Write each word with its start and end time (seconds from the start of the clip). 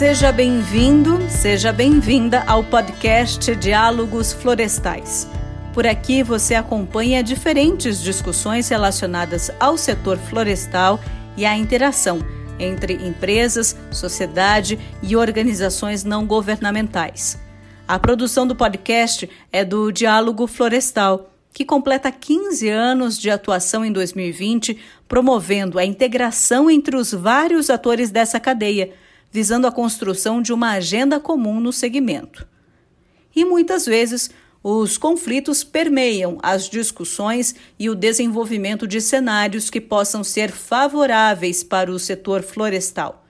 Seja 0.00 0.32
bem-vindo, 0.32 1.18
seja 1.28 1.74
bem-vinda 1.74 2.42
ao 2.46 2.64
podcast 2.64 3.54
Diálogos 3.54 4.32
Florestais. 4.32 5.28
Por 5.74 5.86
aqui 5.86 6.22
você 6.22 6.54
acompanha 6.54 7.22
diferentes 7.22 8.00
discussões 8.00 8.66
relacionadas 8.70 9.50
ao 9.60 9.76
setor 9.76 10.16
florestal 10.16 10.98
e 11.36 11.44
à 11.44 11.54
interação 11.54 12.20
entre 12.58 12.94
empresas, 13.06 13.76
sociedade 13.92 14.78
e 15.02 15.14
organizações 15.16 16.02
não 16.02 16.24
governamentais. 16.24 17.38
A 17.86 17.98
produção 17.98 18.46
do 18.46 18.56
podcast 18.56 19.28
é 19.52 19.66
do 19.66 19.92
Diálogo 19.92 20.46
Florestal, 20.46 21.30
que 21.52 21.62
completa 21.62 22.10
15 22.10 22.70
anos 22.70 23.18
de 23.18 23.28
atuação 23.28 23.84
em 23.84 23.92
2020, 23.92 24.78
promovendo 25.06 25.78
a 25.78 25.84
integração 25.84 26.70
entre 26.70 26.96
os 26.96 27.12
vários 27.12 27.68
atores 27.68 28.10
dessa 28.10 28.40
cadeia, 28.40 28.94
visando 29.30 29.66
a 29.66 29.72
construção 29.72 30.42
de 30.42 30.52
uma 30.52 30.72
agenda 30.72 31.20
comum 31.20 31.60
no 31.60 31.72
segmento. 31.72 32.46
E 33.34 33.44
muitas 33.44 33.86
vezes, 33.86 34.30
os 34.62 34.98
conflitos 34.98 35.64
permeiam 35.64 36.38
as 36.42 36.68
discussões 36.68 37.54
e 37.78 37.88
o 37.88 37.94
desenvolvimento 37.94 38.86
de 38.86 39.00
cenários 39.00 39.70
que 39.70 39.80
possam 39.80 40.22
ser 40.24 40.50
favoráveis 40.50 41.62
para 41.62 41.90
o 41.90 41.98
setor 41.98 42.42
florestal. 42.42 43.24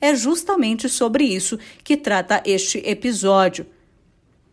É 0.00 0.14
justamente 0.14 0.88
sobre 0.88 1.24
isso 1.24 1.58
que 1.82 1.96
trata 1.96 2.42
este 2.44 2.78
episódio 2.78 3.66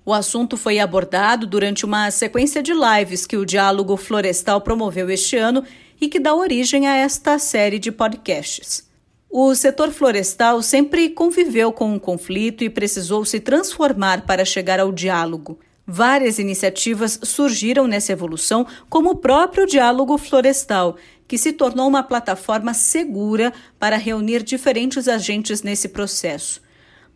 o 0.04 0.14
assunto 0.14 0.58
foi 0.58 0.80
abordado 0.80 1.46
durante 1.46 1.86
uma 1.86 2.10
sequência 2.10 2.64
de 2.64 2.74
lives 2.74 3.28
que 3.28 3.38
o 3.38 3.46
Diálogo 3.46 3.96
Florestal 3.96 4.60
promoveu 4.60 5.10
este 5.12 5.38
ano 5.38 5.64
e 6.00 6.10
que 6.10 6.20
dá 6.20 6.34
origem 6.34 6.88
a 6.88 6.96
esta 6.96 7.38
série 7.38 7.78
de 7.78 7.92
podcasts. 7.92 8.90
O 9.32 9.56
setor 9.56 9.92
florestal 9.92 10.62
sempre 10.62 11.10
conviveu 11.10 11.72
com 11.72 11.94
um 11.94 11.98
conflito 11.98 12.64
e 12.64 12.70
precisou 12.70 13.24
se 13.24 13.40
transformar 13.40 14.26
para 14.26 14.44
chegar 14.44 14.80
ao 14.80 14.92
diálogo. 14.92 15.58
Várias 15.88 16.38
iniciativas 16.38 17.18
surgiram 17.24 17.88
nessa 17.88 18.12
evolução, 18.12 18.68
como 18.90 19.12
o 19.12 19.16
próprio 19.16 19.66
Diálogo 19.66 20.18
Florestal, 20.18 20.98
que 21.28 21.38
se 21.38 21.54
tornou 21.54 21.88
uma 21.88 22.04
plataforma 22.04 22.74
segura 22.74 23.54
para 23.80 23.96
reunir 23.96 24.44
diferentes 24.44 25.08
agentes 25.08 25.64
nesse 25.64 25.88
processo 25.88 26.62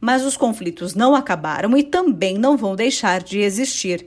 mas 0.06 0.24
os 0.24 0.38
conflitos 0.38 0.94
não 0.94 1.16
acabaram 1.16 1.76
e 1.76 1.82
também 1.82 2.38
não 2.38 2.56
vão 2.56 2.76
deixar 2.76 3.24
de 3.24 3.40
existir. 3.40 4.06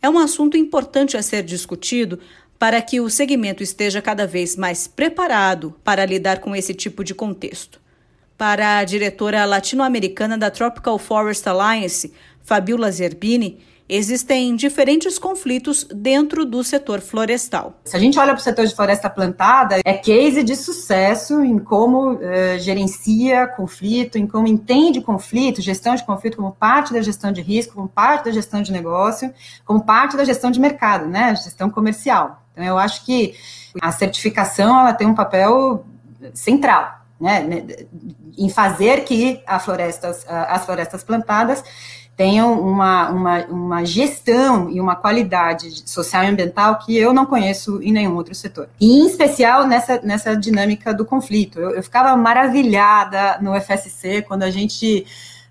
É 0.00 0.08
um 0.08 0.18
assunto 0.18 0.56
importante 0.56 1.16
a 1.16 1.22
ser 1.22 1.42
discutido 1.42 2.18
para 2.58 2.80
que 2.80 3.00
o 3.00 3.10
segmento 3.10 3.62
esteja 3.62 4.00
cada 4.00 4.26
vez 4.26 4.56
mais 4.56 4.86
preparado 4.86 5.74
para 5.84 6.04
lidar 6.04 6.40
com 6.40 6.54
esse 6.54 6.74
tipo 6.74 7.04
de 7.04 7.14
contexto. 7.14 7.80
Para 8.36 8.78
a 8.78 8.84
diretora 8.84 9.44
latino-americana 9.44 10.36
da 10.36 10.50
Tropical 10.50 10.98
Forest 10.98 11.48
Alliance, 11.48 12.12
Fabiola 12.42 12.90
Zerbini, 12.90 13.58
existem 13.88 14.54
diferentes 14.56 15.18
conflitos 15.18 15.84
dentro 15.84 16.44
do 16.44 16.62
setor 16.64 17.00
florestal. 17.00 17.80
Se 17.84 17.96
a 17.96 18.00
gente 18.00 18.18
olha 18.18 18.32
para 18.32 18.40
o 18.40 18.42
setor 18.42 18.66
de 18.66 18.74
floresta 18.74 19.08
plantada, 19.08 19.80
é 19.84 19.94
case 19.94 20.42
de 20.42 20.56
sucesso 20.56 21.42
em 21.42 21.58
como 21.58 22.14
uh, 22.14 22.18
gerencia 22.58 23.46
conflito, 23.46 24.18
em 24.18 24.26
como 24.26 24.46
entende 24.46 25.00
conflito, 25.00 25.62
gestão 25.62 25.94
de 25.94 26.04
conflito 26.04 26.36
como 26.36 26.52
parte 26.52 26.92
da 26.92 27.00
gestão 27.00 27.32
de 27.32 27.40
risco, 27.40 27.74
como 27.74 27.88
parte 27.88 28.24
da 28.24 28.32
gestão 28.32 28.60
de 28.60 28.72
negócio, 28.72 29.32
como 29.64 29.82
parte 29.82 30.16
da 30.16 30.24
gestão 30.24 30.50
de 30.50 30.60
mercado, 30.60 31.06
né, 31.06 31.34
gestão 31.36 31.70
comercial. 31.70 32.42
Então, 32.56 32.64
eu 32.64 32.78
acho 32.78 33.04
que 33.04 33.34
a 33.82 33.92
certificação 33.92 34.80
ela 34.80 34.94
tem 34.94 35.06
um 35.06 35.14
papel 35.14 35.84
central. 36.32 37.04
Né, 37.18 37.46
em 38.36 38.50
fazer 38.50 39.04
que 39.04 39.42
florestas, 39.60 40.26
as 40.28 40.66
florestas 40.66 41.02
plantadas 41.02 41.64
tenham 42.16 42.58
uma, 42.60 43.10
uma, 43.10 43.44
uma 43.46 43.84
gestão 43.84 44.70
e 44.70 44.80
uma 44.80 44.96
qualidade 44.96 45.88
social 45.88 46.24
e 46.24 46.28
ambiental 46.28 46.78
que 46.78 46.96
eu 46.96 47.12
não 47.12 47.26
conheço 47.26 47.80
em 47.82 47.92
nenhum 47.92 48.16
outro 48.16 48.34
setor. 48.34 48.68
E, 48.80 48.86
em 48.86 49.06
especial, 49.06 49.66
nessa, 49.66 50.00
nessa 50.02 50.34
dinâmica 50.34 50.94
do 50.94 51.04
conflito. 51.04 51.60
Eu, 51.60 51.70
eu 51.72 51.82
ficava 51.82 52.16
maravilhada 52.16 53.38
no 53.40 53.58
FSC 53.60 54.22
quando 54.22 54.44
a 54.44 54.50
gente 54.50 55.06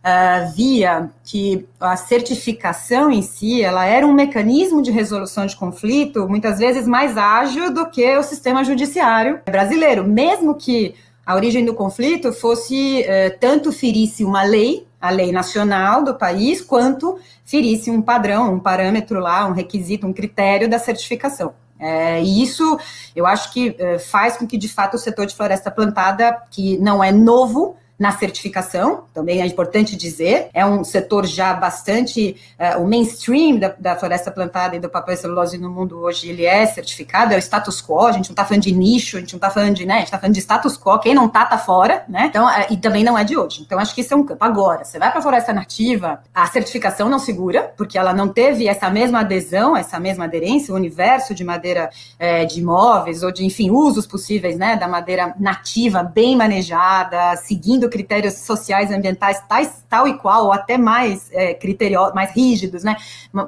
Uh, 0.06 0.54
via 0.54 1.10
que 1.24 1.68
a 1.80 1.98
certificação 1.98 3.10
em 3.10 3.24
si 3.24 3.64
ela 3.64 3.86
era 3.88 4.06
um 4.06 4.14
mecanismo 4.14 4.80
de 4.80 4.92
resolução 4.92 5.48
de 5.48 5.56
conflito 5.56 6.30
muitas 6.30 6.60
vezes 6.60 6.88
mais 6.88 7.18
ágil 7.18 7.74
do 7.74 7.90
que 7.90 8.16
o 8.16 8.22
sistema 8.22 8.64
judiciário 8.64 9.40
brasileiro, 9.44 10.04
mesmo 10.04 10.54
que 10.54 10.94
a 11.26 11.34
origem 11.34 11.66
do 11.66 11.74
conflito 11.74 12.32
fosse 12.32 13.02
uh, 13.02 13.36
tanto 13.40 13.72
ferisse 13.72 14.24
uma 14.24 14.44
lei 14.44 14.86
a 15.06 15.10
lei 15.10 15.32
nacional 15.32 16.04
do 16.04 16.16
país, 16.16 16.62
quanto 16.62 17.20
ferisse 17.46 17.92
um 17.92 18.02
padrão, 18.02 18.54
um 18.54 18.60
parâmetro 18.60 19.20
lá, 19.20 19.46
um 19.46 19.54
requisito, 19.54 20.08
um 20.08 20.14
critério 20.14 20.70
da 20.70 20.80
certificação. 20.80 21.54
É, 21.78 22.22
e 22.24 22.42
isso 22.42 22.80
eu 23.16 23.26
acho 23.26 23.52
que 23.52 23.76
é, 23.78 24.00
faz 24.00 24.38
com 24.38 24.48
que, 24.48 24.58
de 24.58 24.68
fato, 24.68 24.96
o 24.96 24.98
setor 24.98 25.26
de 25.26 25.36
floresta 25.36 25.70
plantada, 25.70 26.42
que 26.50 26.78
não 26.80 27.04
é 27.04 27.12
novo, 27.12 27.76
na 27.98 28.12
certificação, 28.12 29.06
também 29.14 29.42
é 29.42 29.46
importante 29.46 29.96
dizer, 29.96 30.50
é 30.54 30.66
um 30.66 30.84
setor 30.84 31.26
já 31.26 31.54
bastante, 31.54 32.36
uh, 32.60 32.82
o 32.82 32.88
mainstream 32.88 33.58
da, 33.58 33.74
da, 33.80 33.96
floresta 33.96 34.30
plantada 34.30 34.76
e 34.76 34.80
do 34.80 34.90
papel 34.90 35.14
e 35.14 35.18
celulose 35.18 35.58
no 35.58 35.70
mundo 35.70 36.00
hoje, 36.00 36.30
ele 36.30 36.46
é 36.46 36.66
certificado, 36.66 37.34
é 37.34 37.38
o 37.38 37.40
status 37.40 37.82
quo, 37.82 38.08
a 38.08 38.12
gente 38.12 38.28
não 38.28 38.34
está 38.34 38.44
falando 38.44 38.64
de 38.64 38.74
nicho, 38.74 39.16
a 39.16 39.22
gente 39.22 39.34
não 39.34 39.38
está 39.38 39.50
falando 39.50 39.76
de, 39.76 39.86
né, 39.86 39.94
a 39.94 39.98
gente 39.98 40.08
está 40.08 40.20
falando 40.20 40.34
de 40.34 40.42
status 40.42 40.78
quo, 40.78 41.00
quem 41.00 41.16
não 41.16 41.30
tá, 41.30 41.46
tá 41.46 41.58
fora, 41.58 42.04
né, 42.10 42.26
então, 42.26 42.46
uh, 42.46 42.66
e 42.70 42.76
também 42.76 43.04
não 43.04 43.18
é 43.18 43.24
de 43.24 43.38
hoje, 43.38 43.62
então 43.62 43.80
acho 43.80 43.96
que 43.96 44.02
isso 44.02 44.14
é 44.14 44.18
um 44.18 44.26
campo. 44.26 44.44
Agora, 44.44 44.84
você 44.84 45.00
vai 45.00 45.10
para 45.10 45.20
a 45.20 45.24
floresta 45.24 45.54
nativa, 45.54 46.20
a 46.34 46.46
certificação 46.48 47.08
não 47.08 47.18
segura, 47.18 47.74
porque 47.78 47.98
ela 47.98 48.14
não 48.14 48.28
teve 48.28 48.68
essa 48.68 48.90
mesma 48.90 49.22
adesão, 49.22 49.76
essa 49.78 50.00
mesma 50.02 50.26
aderência, 50.26 50.74
o 50.74 50.78
universo 50.78 51.34
de 51.34 51.46
madeira 51.46 51.90
uh, 52.20 52.46
de 52.46 52.60
imóveis, 52.60 53.24
ou 53.24 53.32
de, 53.32 53.46
enfim, 53.46 53.72
usos 53.72 54.06
possíveis, 54.06 54.58
né, 54.58 54.76
da 54.76 54.88
madeira 54.88 55.34
nativa, 55.40 56.04
bem 56.04 56.36
manejada, 56.36 57.38
seguindo 57.38 57.85
seguindo 57.86 57.90
critérios 57.90 58.34
sociais 58.34 58.92
ambientais 58.92 59.42
tais, 59.48 59.84
tal 59.90 60.08
e 60.08 60.18
qual, 60.18 60.46
ou 60.46 60.52
até 60.52 60.78
mais 60.78 61.30
é, 61.32 61.54
criteriosos, 61.54 62.14
mais 62.14 62.32
rígidos, 62.32 62.84
né, 62.84 62.96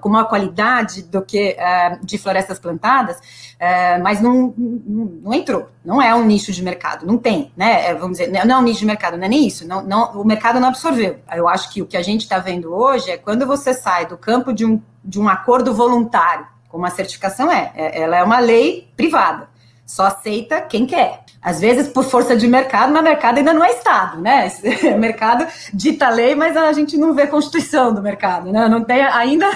com 0.01 0.09
maior 0.09 0.27
qualidade 0.27 1.03
do 1.03 1.21
que 1.21 1.55
é, 1.57 1.97
de 2.01 2.17
florestas 2.17 2.59
plantadas, 2.59 3.17
é, 3.59 3.97
mas 3.99 4.21
não, 4.21 4.53
não, 4.57 5.05
não, 5.23 5.33
entrou, 5.33 5.69
não 5.83 6.01
é 6.01 6.13
um 6.15 6.25
nicho 6.25 6.51
de 6.51 6.63
mercado, 6.63 7.05
não 7.05 7.17
tem, 7.17 7.51
né, 7.55 7.87
é, 7.87 7.93
vamos 7.93 8.17
dizer, 8.17 8.31
não 8.45 8.55
é 8.55 8.59
um 8.59 8.63
nicho 8.63 8.79
de 8.79 8.85
mercado, 8.85 9.17
não 9.17 9.25
é 9.25 9.29
nem 9.29 9.47
isso, 9.47 9.67
não, 9.67 9.83
não, 9.83 10.21
o 10.21 10.25
mercado 10.25 10.59
não 10.59 10.69
absorveu. 10.69 11.17
Eu 11.33 11.47
acho 11.47 11.71
que 11.71 11.81
o 11.81 11.85
que 11.85 11.97
a 11.97 12.01
gente 12.01 12.21
está 12.21 12.39
vendo 12.39 12.73
hoje 12.73 13.11
é 13.11 13.17
quando 13.17 13.45
você 13.45 13.73
sai 13.73 14.05
do 14.05 14.17
campo 14.17 14.53
de 14.53 14.65
um, 14.65 14.81
de 15.03 15.19
um 15.19 15.27
acordo 15.27 15.73
voluntário, 15.73 16.47
como 16.69 16.85
a 16.85 16.89
certificação 16.89 17.51
é, 17.51 17.71
é 17.75 18.01
ela 18.01 18.17
é 18.17 18.23
uma 18.23 18.39
lei 18.39 18.89
privada, 18.95 19.46
só 19.87 20.05
aceita 20.05 20.61
quem 20.61 20.85
quer 20.85 21.23
às 21.47 21.61
vezes 21.61 21.87
por 21.87 22.03
força 22.03 22.35
de 22.35 22.45
mercado, 22.45 22.91
mas 22.91 23.03
mercado 23.03 23.37
ainda 23.37 23.53
não 23.53 23.63
é 23.63 23.71
Estado, 23.71 24.19
né? 24.19 24.51
O 24.93 24.97
mercado 24.99 25.47
dita 25.73 26.09
lei, 26.09 26.35
mas 26.35 26.57
a 26.57 26.73
gente 26.73 26.97
não 26.97 27.13
vê 27.13 27.25
constituição 27.25 27.93
do 27.93 28.01
mercado, 28.01 28.51
né? 28.51 28.67
Não 28.67 28.83
tem 28.83 29.01
ainda. 29.01 29.47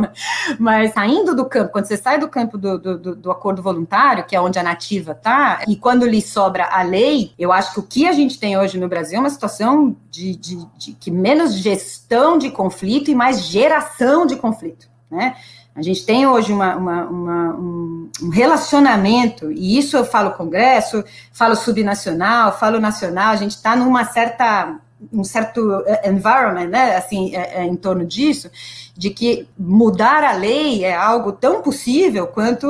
Né? 0.00 0.10
mas 0.58 0.94
saindo 0.94 1.34
do 1.34 1.44
campo, 1.44 1.72
quando 1.72 1.84
você 1.84 1.96
sai 1.96 2.18
do 2.18 2.26
campo 2.28 2.56
do, 2.56 2.78
do, 2.78 3.16
do 3.16 3.30
acordo 3.30 3.62
voluntário, 3.62 4.24
que 4.24 4.34
é 4.34 4.40
onde 4.40 4.58
a 4.58 4.62
nativa 4.62 5.12
está, 5.12 5.62
e 5.68 5.76
quando 5.76 6.06
lhe 6.06 6.22
sobra 6.22 6.68
a 6.70 6.82
lei, 6.82 7.32
eu 7.38 7.52
acho 7.52 7.74
que 7.74 7.80
o 7.80 7.82
que 7.82 8.08
a 8.08 8.12
gente 8.12 8.38
tem 8.38 8.56
hoje 8.56 8.78
no 8.78 8.88
Brasil 8.88 9.18
é 9.18 9.20
uma 9.20 9.30
situação 9.30 9.94
de, 10.10 10.36
de, 10.36 10.66
de 10.78 10.92
que 10.92 11.10
menos 11.10 11.54
gestão 11.54 12.38
de 12.38 12.50
conflito 12.50 13.10
e 13.10 13.14
mais 13.14 13.44
geração 13.44 14.26
de 14.26 14.36
conflito, 14.36 14.88
né? 15.10 15.36
A 15.76 15.82
gente 15.82 16.06
tem 16.06 16.26
hoje 16.26 16.54
uma, 16.54 16.74
uma, 16.74 17.04
uma, 17.04 17.54
um, 17.54 18.10
relacionamento, 18.32 19.52
e 19.52 19.76
isso 19.76 19.94
eu 19.94 20.06
falo 20.06 20.30
congresso, 20.30 21.04
falo 21.30 21.54
subnacional, 21.54 22.58
falo 22.58 22.80
nacional, 22.80 23.32
a 23.32 23.36
gente 23.36 23.50
está 23.50 23.76
numa 23.76 24.04
certa 24.06 24.80
um 25.12 25.22
certo 25.24 25.82
eh, 25.86 26.08
environment, 26.08 26.68
né, 26.68 26.96
assim, 26.96 27.34
é, 27.34 27.62
é, 27.62 27.64
em 27.64 27.76
torno 27.76 28.04
disso, 28.04 28.50
de 28.96 29.10
que 29.10 29.46
mudar 29.58 30.24
a 30.24 30.32
lei 30.32 30.84
é 30.84 30.94
algo 30.94 31.32
tão 31.32 31.60
possível 31.60 32.26
quanto 32.26 32.66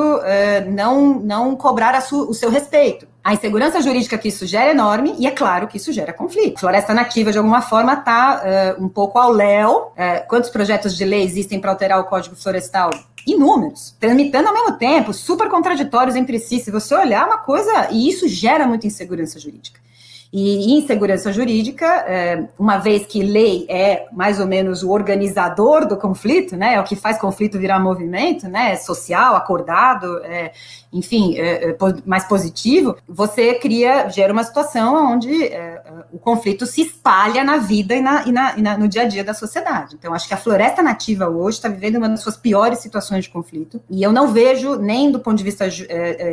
não, 0.73 1.21
não 1.21 1.55
cobrar 1.55 1.97
o 2.13 2.35
seu 2.35 2.51
respeito. 2.51 3.07
A 3.27 3.35
insegurança 3.35 3.81
jurídica 3.81 4.17
que 4.17 4.29
isso 4.29 4.47
gera 4.47 4.69
é 4.69 4.71
enorme 4.71 5.13
e 5.19 5.27
é 5.27 5.33
claro 5.33 5.67
que 5.67 5.79
isso 5.79 5.93
gera 5.93 6.13
conflito. 6.13 6.61
Floresta 6.61 6.95
nativa, 6.95 7.33
de 7.33 7.39
alguma 7.39 7.61
forma, 7.61 7.95
está 7.95 8.77
uh, 8.79 8.85
um 8.85 8.89
pouco 8.89 9.19
ao 9.19 9.33
léu. 9.33 9.91
Uh, 9.97 10.29
quantos 10.29 10.49
projetos 10.49 10.97
de 10.97 11.05
lei 11.05 11.25
existem 11.25 11.61
para 11.61 11.73
alterar 11.73 11.99
o 11.99 12.05
Código 12.05 12.37
Florestal? 12.37 12.91
Inúmeros, 13.27 13.97
tramitando 13.99 14.47
ao 14.47 14.55
mesmo 14.55 14.79
tempo, 14.79 15.13
super 15.13 15.49
contraditórios 15.49 16.15
entre 16.15 16.39
si. 16.39 16.61
Se 16.61 16.71
você 16.71 16.95
olhar 16.95 17.27
uma 17.27 17.39
coisa, 17.39 17.89
e 17.91 18.09
isso 18.09 18.29
gera 18.29 18.65
muita 18.65 18.87
insegurança 18.87 19.41
jurídica. 19.41 19.81
E 20.39 20.75
insegurança 20.75 21.33
jurídica, 21.33 21.87
é, 21.87 22.45
uma 22.59 22.77
vez 22.77 23.07
que 23.07 23.23
lei 23.23 23.65
é 23.71 24.07
mais 24.13 24.39
ou 24.39 24.47
menos 24.47 24.83
o 24.83 24.91
organizador 24.91 25.87
do 25.87 25.97
conflito, 25.97 26.59
né, 26.59 26.75
é 26.75 26.81
o 26.81 26.85
que 26.85 26.95
faz 26.95 27.19
conflito 27.19 27.59
virar 27.59 27.79
movimento, 27.79 28.47
né, 28.47 28.73
é 28.73 28.77
social, 28.77 29.35
acordado, 29.35 30.23
é, 30.25 30.53
enfim, 30.93 31.39
é, 31.39 31.71
é 31.71 31.77
mais 32.05 32.25
positivo, 32.25 32.99
você 33.09 33.55
cria, 33.55 34.11
gera 34.11 34.31
uma 34.31 34.45
situação 34.45 35.15
onde 35.15 35.47
é, 35.47 35.81
o 36.13 36.19
conflito 36.19 36.67
se 36.67 36.83
espalha 36.83 37.43
na 37.43 37.57
vida 37.57 37.95
e, 37.95 38.03
na, 38.03 38.27
e, 38.27 38.31
na, 38.31 38.59
e 38.59 38.61
na, 38.61 38.77
no 38.77 38.89
dia 38.89 39.03
a 39.03 39.07
dia 39.07 39.25
da 39.25 39.33
sociedade. 39.33 39.95
Então, 39.99 40.13
acho 40.13 40.29
que 40.29 40.35
a 40.35 40.37
floresta 40.37 40.83
nativa 40.83 41.31
hoje 41.31 41.57
está 41.57 41.71
vivendo 41.71 41.97
uma 41.97 42.11
das 42.11 42.21
suas 42.21 42.37
piores 42.37 42.81
situações 42.81 43.25
de 43.25 43.31
conflito, 43.31 43.81
e 43.89 44.03
eu 44.03 44.13
não 44.13 44.29
vejo, 44.29 44.77
nem 44.77 45.11
do 45.11 45.19
ponto 45.19 45.39
de 45.39 45.45
vista 45.45 45.65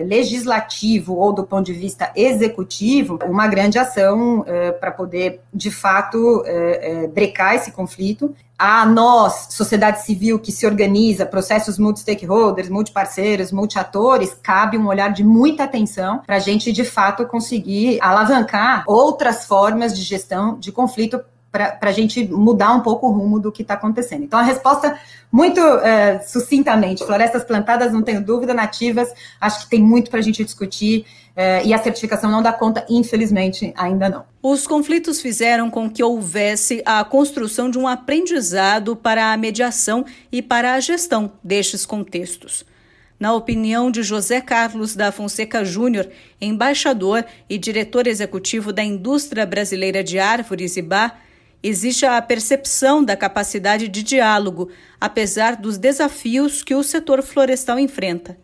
legislativo 0.06 1.16
ou 1.16 1.32
do 1.32 1.46
ponto 1.46 1.64
de 1.64 1.74
vista 1.74 2.12
executivo, 2.18 3.18
uma 3.26 3.48
grande 3.48 3.80
ação 3.80 3.93
é, 3.98 4.72
para 4.72 4.92
poder, 4.92 5.42
de 5.54 5.70
fato, 5.70 6.44
é, 6.46 7.04
é, 7.04 7.08
brecar 7.08 7.56
esse 7.56 7.72
conflito. 7.72 8.36
A 8.58 8.86
nós, 8.86 9.48
sociedade 9.50 10.04
civil 10.04 10.40
que 10.40 10.52
se 10.52 10.66
organiza, 10.66 11.26
processos 11.26 11.78
multi-stakeholders, 11.78 12.70
multi-parceiros, 12.70 13.52
multi-atores, 13.52 14.34
cabe 14.42 14.78
um 14.78 14.88
olhar 14.88 15.12
de 15.12 15.24
muita 15.24 15.64
atenção 15.64 16.20
para 16.26 16.38
a 16.38 16.40
gente, 16.40 16.72
de 16.72 16.86
fato, 16.86 17.26
conseguir 17.26 17.98
alavancar 18.02 18.84
outras 18.88 19.46
formas 19.46 19.98
de 19.98 20.02
gestão 20.04 20.58
de 20.58 20.72
conflito 20.72 21.20
para 21.54 21.78
a 21.82 21.92
gente 21.92 22.28
mudar 22.28 22.74
um 22.74 22.80
pouco 22.80 23.08
o 23.08 23.12
rumo 23.12 23.40
do 23.40 23.52
que 23.52 23.62
está 23.62 23.76
acontecendo. 23.76 24.24
Então, 24.24 24.40
a 24.40 24.44
resposta, 24.44 24.98
muito 25.32 25.60
é, 25.60 26.18
sucintamente, 26.20 27.06
florestas 27.06 27.44
plantadas, 27.44 27.94
não 27.94 28.02
tenho 28.02 28.26
dúvida, 28.26 28.56
nativas, 28.56 29.14
acho 29.40 29.64
que 29.64 29.70
tem 29.70 29.80
muito 29.80 30.10
para 30.10 30.18
a 30.20 30.24
gente 30.24 30.44
discutir, 30.44 31.06
é, 31.36 31.64
e 31.64 31.72
a 31.72 31.78
certificação 31.78 32.32
não 32.32 32.42
dá 32.42 32.52
conta, 32.52 32.84
infelizmente, 32.90 33.72
ainda 33.78 34.10
não. 34.10 34.26
Os 34.42 34.66
conflitos 34.66 35.22
fizeram 35.22 35.70
com 35.70 35.88
que 35.88 36.04
houvesse 36.04 36.82
a 36.86 37.04
construção 37.04 37.70
de 37.70 37.78
um 37.78 37.88
aprendizado 37.88 38.96
para 38.96 39.32
a 39.32 39.38
mediação 39.38 40.06
e 40.32 40.42
para 40.42 40.74
a 40.74 40.80
gestão 40.80 41.34
destes 41.44 41.86
contextos. 41.86 42.66
Na 43.20 43.32
opinião 43.34 43.92
de 43.92 44.02
José 44.02 44.42
Carlos 44.42 44.96
da 44.96 45.12
Fonseca 45.12 45.64
Júnior, 45.64 46.10
embaixador 46.42 47.24
e 47.48 47.60
diretor 47.60 48.08
executivo 48.08 48.74
da 48.74 48.84
Indústria 48.84 49.46
Brasileira 49.46 50.04
de 50.04 50.18
Árvores, 50.18 50.78
IBA, 50.78 51.14
existe 51.64 52.06
a 52.06 52.22
percepção 52.22 53.04
da 53.04 53.16
capacidade 53.16 53.88
de 53.88 54.04
diálogo, 54.04 54.70
apesar 55.00 55.56
dos 55.56 55.78
desafios 55.78 56.62
que 56.62 56.76
o 56.76 56.84
setor 56.84 57.24
florestal 57.24 57.80
enfrenta. 57.80 58.38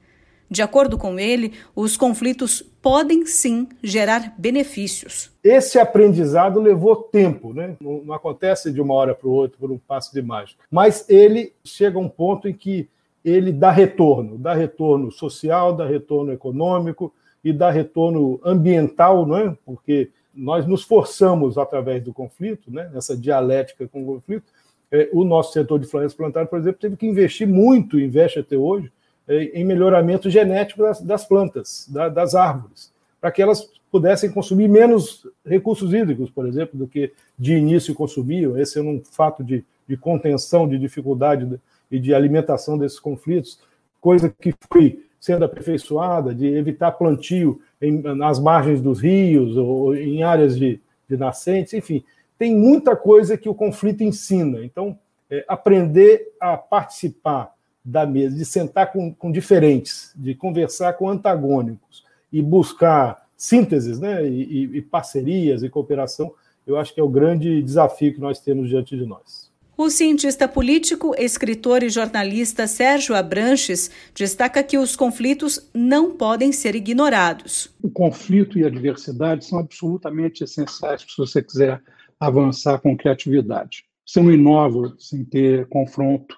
De 0.49 0.63
acordo 0.63 0.97
com 0.97 1.19
ele, 1.19 1.53
os 1.75 1.95
conflitos 1.95 2.63
podem 2.81 3.23
sim 3.25 3.67
gerar 3.83 4.33
benefícios. 4.35 5.29
Esse 5.43 5.77
aprendizado 5.77 6.59
levou 6.59 6.95
tempo, 6.95 7.53
né? 7.53 7.75
não, 7.79 8.01
não 8.03 8.13
acontece 8.15 8.71
de 8.71 8.81
uma 8.81 8.95
hora 8.95 9.13
para 9.13 9.27
o 9.27 9.31
outro 9.31 9.59
por 9.59 9.69
um 9.69 9.77
passo 9.77 10.11
de 10.11 10.23
mágica. 10.23 10.63
Mas 10.71 11.07
ele 11.07 11.53
chega 11.63 11.97
a 11.99 12.01
um 12.01 12.09
ponto 12.09 12.47
em 12.47 12.53
que 12.53 12.89
ele 13.23 13.51
dá 13.51 13.69
retorno, 13.69 14.39
dá 14.39 14.55
retorno 14.55 15.11
social, 15.11 15.75
dá 15.75 15.85
retorno 15.85 16.31
econômico 16.31 17.13
e 17.43 17.53
dá 17.53 17.69
retorno 17.69 18.39
ambiental, 18.43 19.27
não 19.27 19.37
é? 19.37 19.57
Porque 19.63 20.09
nós 20.39 20.65
nos 20.65 20.83
forçamos 20.83 21.57
através 21.57 22.01
do 22.01 22.13
conflito, 22.13 22.71
né, 22.71 22.89
nessa 22.93 23.15
dialética 23.15 23.87
com 23.87 24.03
o 24.03 24.05
conflito. 24.05 24.51
É, 24.91 25.09
o 25.11 25.23
nosso 25.23 25.53
setor 25.53 25.79
de 25.79 25.85
florestas 25.85 26.17
plantadas, 26.17 26.49
por 26.49 26.57
exemplo, 26.57 26.79
teve 26.79 26.95
que 26.95 27.05
investir 27.05 27.47
muito, 27.47 27.99
investe 27.99 28.39
até 28.39 28.57
hoje, 28.57 28.91
é, 29.27 29.59
em 29.59 29.63
melhoramento 29.63 30.29
genético 30.29 30.81
das, 30.81 31.01
das 31.01 31.25
plantas, 31.25 31.87
da, 31.89 32.09
das 32.09 32.33
árvores, 32.33 32.91
para 33.19 33.31
que 33.31 33.41
elas 33.41 33.69
pudessem 33.91 34.31
consumir 34.31 34.67
menos 34.67 35.27
recursos 35.45 35.93
hídricos, 35.93 36.29
por 36.29 36.47
exemplo, 36.47 36.77
do 36.77 36.87
que 36.87 37.11
de 37.37 37.55
início 37.55 37.93
consumiam. 37.93 38.57
Esse 38.57 38.79
é 38.79 38.81
um 38.81 39.01
fato 39.03 39.43
de, 39.43 39.63
de 39.87 39.97
contenção, 39.97 40.67
de 40.67 40.79
dificuldade 40.79 41.45
de, 41.45 41.59
e 41.91 41.99
de 41.99 42.13
alimentação 42.13 42.77
desses 42.77 42.99
conflitos, 42.99 43.59
coisa 43.99 44.29
que 44.29 44.53
foi 44.71 45.03
sendo 45.19 45.43
aperfeiçoada, 45.43 46.33
de 46.33 46.47
evitar 46.47 46.91
plantio 46.93 47.61
em, 47.81 48.01
nas 48.01 48.39
margens 48.39 48.81
dos 48.81 48.99
rios 48.99 49.55
ou 49.57 49.95
em 49.95 50.23
áreas 50.23 50.57
de, 50.57 50.79
de 51.09 51.17
nascentes, 51.17 51.73
enfim, 51.73 52.03
tem 52.37 52.55
muita 52.55 52.95
coisa 52.95 53.37
que 53.37 53.49
o 53.49 53.53
conflito 53.53 54.03
ensina. 54.03 54.63
Então, 54.63 54.97
é, 55.29 55.45
aprender 55.47 56.33
a 56.39 56.57
participar 56.57 57.53
da 57.83 58.05
mesa, 58.05 58.35
de 58.35 58.45
sentar 58.45 58.91
com, 58.91 59.13
com 59.13 59.31
diferentes, 59.31 60.13
de 60.15 60.35
conversar 60.35 60.93
com 60.93 61.09
antagônicos 61.09 62.03
e 62.31 62.41
buscar 62.41 63.27
sínteses, 63.35 63.99
né, 63.99 64.27
e, 64.27 64.77
e 64.77 64.81
parcerias 64.81 65.63
e 65.63 65.69
cooperação, 65.69 66.33
eu 66.67 66.77
acho 66.77 66.93
que 66.93 66.99
é 66.99 67.03
o 67.03 67.09
grande 67.09 67.63
desafio 67.63 68.13
que 68.13 68.19
nós 68.19 68.39
temos 68.39 68.69
diante 68.69 68.97
de 68.97 69.05
nós. 69.05 69.48
O 69.81 69.89
cientista 69.89 70.45
político, 70.45 71.15
escritor 71.17 71.83
e 71.83 71.89
jornalista 71.89 72.67
Sérgio 72.67 73.15
Abranches 73.15 73.89
destaca 74.13 74.61
que 74.61 74.77
os 74.77 74.93
conflitos 74.93 75.71
não 75.73 76.17
podem 76.17 76.51
ser 76.51 76.75
ignorados. 76.75 77.73
O 77.81 77.89
conflito 77.89 78.59
e 78.59 78.65
a 78.65 78.69
diversidade 78.69 79.45
são 79.45 79.57
absolutamente 79.57 80.43
essenciais 80.43 81.03
se 81.03 81.17
você 81.17 81.41
quiser 81.41 81.81
avançar 82.19 82.79
com 82.79 82.97
criatividade. 82.97 83.85
Você 84.05 84.21
não 84.21 84.33
inova 84.33 84.93
sem 84.99 85.23
ter 85.23 85.65
confronto 85.69 86.35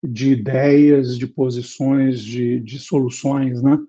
de 0.00 0.30
ideias, 0.30 1.18
de 1.18 1.26
posições, 1.26 2.20
de, 2.20 2.60
de 2.60 2.78
soluções. 2.78 3.60
Né? 3.60 3.80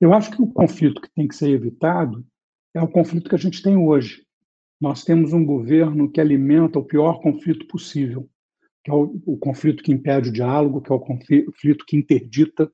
Eu 0.00 0.14
acho 0.14 0.30
que 0.30 0.40
o 0.40 0.46
conflito 0.46 1.02
que 1.02 1.12
tem 1.14 1.28
que 1.28 1.36
ser 1.36 1.50
evitado 1.50 2.24
é 2.74 2.80
o 2.80 2.88
conflito 2.88 3.28
que 3.28 3.34
a 3.34 3.38
gente 3.38 3.62
tem 3.62 3.76
hoje, 3.76 4.22
nós 4.80 5.04
temos 5.04 5.32
um 5.32 5.44
governo 5.44 6.10
que 6.10 6.20
alimenta 6.20 6.78
o 6.78 6.84
pior 6.84 7.20
conflito 7.20 7.66
possível, 7.66 8.28
que 8.82 8.90
é 8.90 8.94
o, 8.94 9.20
o 9.26 9.36
conflito 9.36 9.82
que 9.82 9.92
impede 9.92 10.30
o 10.30 10.32
diálogo, 10.32 10.80
que 10.80 10.90
é 10.90 10.94
o 10.94 11.00
conflito 11.00 11.84
que 11.86 11.96
interdita. 11.96 12.70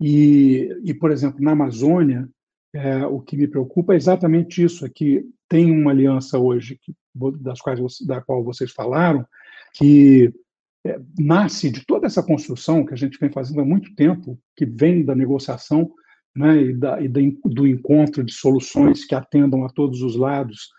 E, 0.00 0.68
e 0.82 0.94
por 0.94 1.10
exemplo, 1.10 1.42
na 1.42 1.52
Amazônia, 1.52 2.28
é, 2.72 3.06
o 3.06 3.20
que 3.20 3.36
me 3.36 3.46
preocupa 3.46 3.92
é 3.92 3.96
exatamente 3.96 4.62
isso, 4.62 4.86
é 4.86 4.88
que 4.88 5.24
tem 5.48 5.70
uma 5.70 5.90
aliança 5.90 6.38
hoje, 6.38 6.78
que, 6.82 6.94
das 7.40 7.60
quais, 7.60 7.80
da 8.06 8.20
qual 8.22 8.42
vocês 8.42 8.72
falaram, 8.72 9.24
que 9.74 10.32
é, 10.86 10.98
nasce 11.18 11.70
de 11.70 11.84
toda 11.84 12.06
essa 12.06 12.22
construção 12.22 12.84
que 12.84 12.94
a 12.94 12.96
gente 12.96 13.18
vem 13.18 13.30
fazendo 13.30 13.60
há 13.60 13.64
muito 13.64 13.94
tempo, 13.94 14.38
que 14.56 14.64
vem 14.64 15.04
da 15.04 15.14
negociação 15.14 15.92
né, 16.34 16.62
e, 16.62 16.74
da, 16.74 17.00
e 17.00 17.08
do 17.08 17.66
encontro 17.66 18.24
de 18.24 18.32
soluções 18.32 19.04
que 19.04 19.14
atendam 19.14 19.64
a 19.64 19.68
todos 19.68 20.02
os 20.02 20.16
lados, 20.16 20.70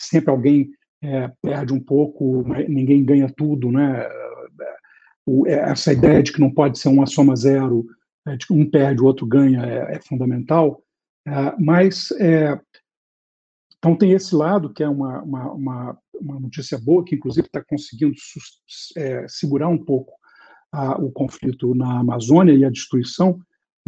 sempre 0.00 0.30
alguém 0.30 0.70
é, 1.02 1.30
perde 1.42 1.72
um 1.72 1.80
pouco, 1.80 2.44
ninguém 2.68 3.04
ganha 3.04 3.32
tudo, 3.34 3.70
né? 3.70 4.06
É, 5.46 5.52
essa 5.70 5.92
ideia 5.92 6.22
de 6.22 6.32
que 6.32 6.40
não 6.40 6.52
pode 6.52 6.78
ser 6.78 6.88
uma 6.88 7.06
soma 7.06 7.36
zero, 7.36 7.86
é, 8.26 8.36
de 8.36 8.46
que 8.46 8.52
um 8.52 8.68
perde, 8.68 9.00
o 9.00 9.06
outro 9.06 9.26
ganha, 9.26 9.64
é, 9.64 9.96
é 9.96 10.00
fundamental. 10.00 10.82
É, 11.26 11.54
mas, 11.58 12.10
é, 12.12 12.58
então, 13.78 13.96
tem 13.96 14.12
esse 14.12 14.34
lado, 14.34 14.72
que 14.72 14.82
é 14.82 14.88
uma, 14.88 15.22
uma, 15.22 15.52
uma, 15.52 15.98
uma 16.20 16.40
notícia 16.40 16.78
boa, 16.78 17.04
que 17.04 17.14
inclusive 17.14 17.46
está 17.46 17.62
conseguindo 17.64 18.14
segurar 19.26 19.68
um 19.68 19.82
pouco 19.82 20.12
a, 20.72 21.00
o 21.00 21.10
conflito 21.10 21.74
na 21.74 22.00
Amazônia 22.00 22.52
e 22.52 22.64
a 22.64 22.70
destruição, 22.70 23.40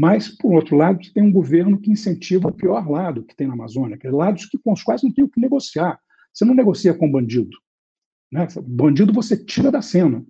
mas, 0.03 0.29
por 0.29 0.53
outro 0.53 0.77
lado, 0.77 0.99
tem 1.15 1.23
um 1.23 1.31
governo 1.31 1.79
que 1.79 1.89
incentiva 1.89 2.49
o 2.49 2.53
pior 2.53 2.91
lado 2.91 3.23
que 3.23 3.37
tem 3.37 3.47
na 3.47 3.53
Amazônia, 3.53 3.97
que 3.97 4.09
é 4.09 4.11
lados 4.11 4.47
que, 4.47 4.59
com 4.59 4.73
os 4.73 4.83
quais 4.83 5.01
não 5.01 5.13
tem 5.13 5.25
o 5.25 5.29
que 5.29 5.41
negociar. 5.41 5.97
Você 6.35 6.45
não 6.45 6.57
negocia 6.57 6.93
com 6.93 7.09
bandido. 7.09 7.57
Né? 8.33 8.49
Bandido 8.67 9.13
você 9.13 9.37
tira 9.37 9.71
da 9.71 9.81
cena 9.81 10.27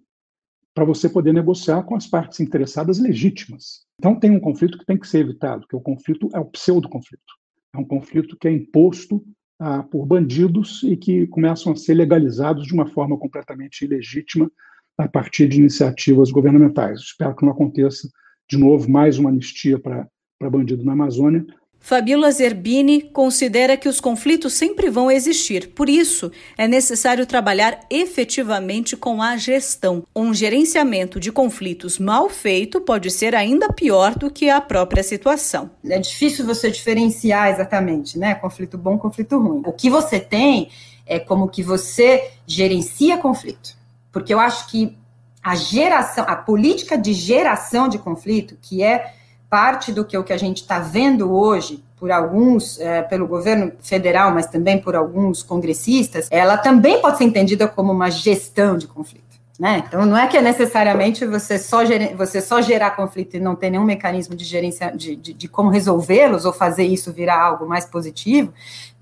para 0.75 0.85
você 0.85 1.09
poder 1.09 1.33
negociar 1.33 1.85
com 1.85 1.97
as 1.97 2.07
partes 2.07 2.38
interessadas 2.38 2.99
legítimas. 2.99 3.87
Então 3.99 4.14
tem 4.14 4.31
um 4.31 4.41
conflito 4.41 4.76
que 4.76 4.85
tem 4.85 4.99
que 4.99 5.09
ser 5.09 5.21
evitado, 5.21 5.67
que 5.67 5.75
é 5.75 5.79
o 5.79 5.83
conflito 5.83 6.29
é 6.35 6.38
o 6.38 6.50
pseudo-conflito. 6.50 7.33
É 7.75 7.79
um 7.79 7.85
conflito 7.87 8.37
que 8.38 8.49
é 8.49 8.52
imposto 8.52 9.25
ah, 9.59 9.83
por 9.85 10.05
bandidos 10.05 10.83
e 10.83 10.99
que 10.99 11.26
começam 11.29 11.73
a 11.73 11.76
ser 11.76 11.95
legalizados 11.95 12.67
de 12.67 12.75
uma 12.75 12.87
forma 12.88 13.17
completamente 13.17 13.87
ilegítima 13.87 14.52
a 14.99 15.09
partir 15.09 15.49
de 15.49 15.61
iniciativas 15.61 16.31
governamentais. 16.31 17.00
Espero 17.00 17.35
que 17.35 17.47
não 17.47 17.52
aconteça 17.52 18.07
de 18.53 18.59
novo 18.59 18.91
mais 18.91 19.19
uma 19.19 19.31
anistia 19.31 19.79
para 19.79 20.07
bandido 20.51 20.85
na 20.85 20.93
Amazônia, 20.93 21.47
Fabíola 21.81 22.31
Zerbini 22.31 23.01
considera 23.01 23.77
que 23.77 23.89
os 23.89 23.99
conflitos 23.99 24.53
sempre 24.53 24.89
vão 24.89 25.11
existir, 25.11 25.71
por 25.71 25.89
isso 25.89 26.31
é 26.57 26.69
necessário 26.69 27.27
trabalhar 27.27 27.81
efetivamente 27.91 28.97
com 28.97 29.21
a 29.21 29.37
gestão. 29.37 30.05
Um 30.15 30.33
gerenciamento 30.33 31.19
de 31.19 31.33
conflitos 31.33 31.99
mal 31.99 32.29
feito 32.29 32.81
pode 32.81 33.11
ser 33.11 33.35
ainda 33.35 33.73
pior 33.73 34.15
do 34.15 34.31
que 34.31 34.49
a 34.49 34.61
própria 34.61 35.03
situação. 35.03 35.71
É 35.85 35.99
difícil 35.99 36.47
você 36.47 36.71
diferenciar 36.71 37.49
exatamente, 37.49 38.17
né? 38.17 38.35
Conflito 38.37 38.79
bom, 38.79 38.97
conflito 38.97 39.37
ruim. 39.39 39.63
O 39.67 39.73
que 39.73 39.91
você 39.91 40.21
tem 40.21 40.69
é 41.05 41.19
como 41.19 41.49
que 41.49 41.65
você 41.65 42.31
gerencia 42.47 43.17
conflito. 43.17 43.77
Porque 44.13 44.33
eu 44.33 44.39
acho 44.39 44.71
que 44.71 44.97
a 45.43 45.55
geração, 45.55 46.25
a 46.29 46.37
política 46.37 46.97
de 46.97 47.13
geração 47.13 47.89
de 47.89 47.99
conflito, 47.99 48.57
que 48.61 48.83
é 48.83 49.13
parte 49.51 49.93
do 49.93 50.05
que 50.05 50.17
o 50.17 50.25
que 50.25 50.33
a 50.33 50.39
gente 50.39 50.63
está 50.63 50.79
vendo 50.79 51.33
hoje 51.33 51.83
por 51.99 52.11
alguns, 52.11 52.81
é, 52.81 53.03
pelo 53.03 53.27
governo 53.27 53.73
federal, 53.81 54.33
mas 54.33 54.47
também 54.47 54.79
por 54.79 54.97
alguns 54.97 55.43
congressistas, 55.43 56.27
ela 56.31 56.57
também 56.57 57.01
pode 57.01 57.19
ser 57.19 57.25
entendida 57.25 57.69
como 57.69 57.93
uma 57.93 58.11
gestão 58.11 58.77
de 58.77 58.87
conflito. 58.87 59.32
Né? 59.61 59.85
Então, 59.87 60.07
não 60.07 60.17
é 60.17 60.27
que 60.27 60.37
é 60.37 60.43
necessariamente 60.43 61.27
você 61.27 61.59
só, 61.59 61.81
você 62.17 62.41
só 62.41 62.63
gerar 62.63 62.93
conflito 62.93 63.37
e 63.37 63.41
não 63.41 63.55
ter 63.55 63.71
nenhum 63.71 63.85
mecanismo 63.85 64.35
de 64.35 64.45
gerência 64.45 64.91
de, 64.91 65.15
de, 65.15 65.33
de 65.35 65.49
como 65.49 65.69
resolvê-los 65.69 66.45
ou 66.45 66.53
fazer 66.53 66.85
isso 66.85 67.13
virar 67.13 67.41
algo 67.41 67.69
mais 67.69 67.85
positivo, 67.85 68.53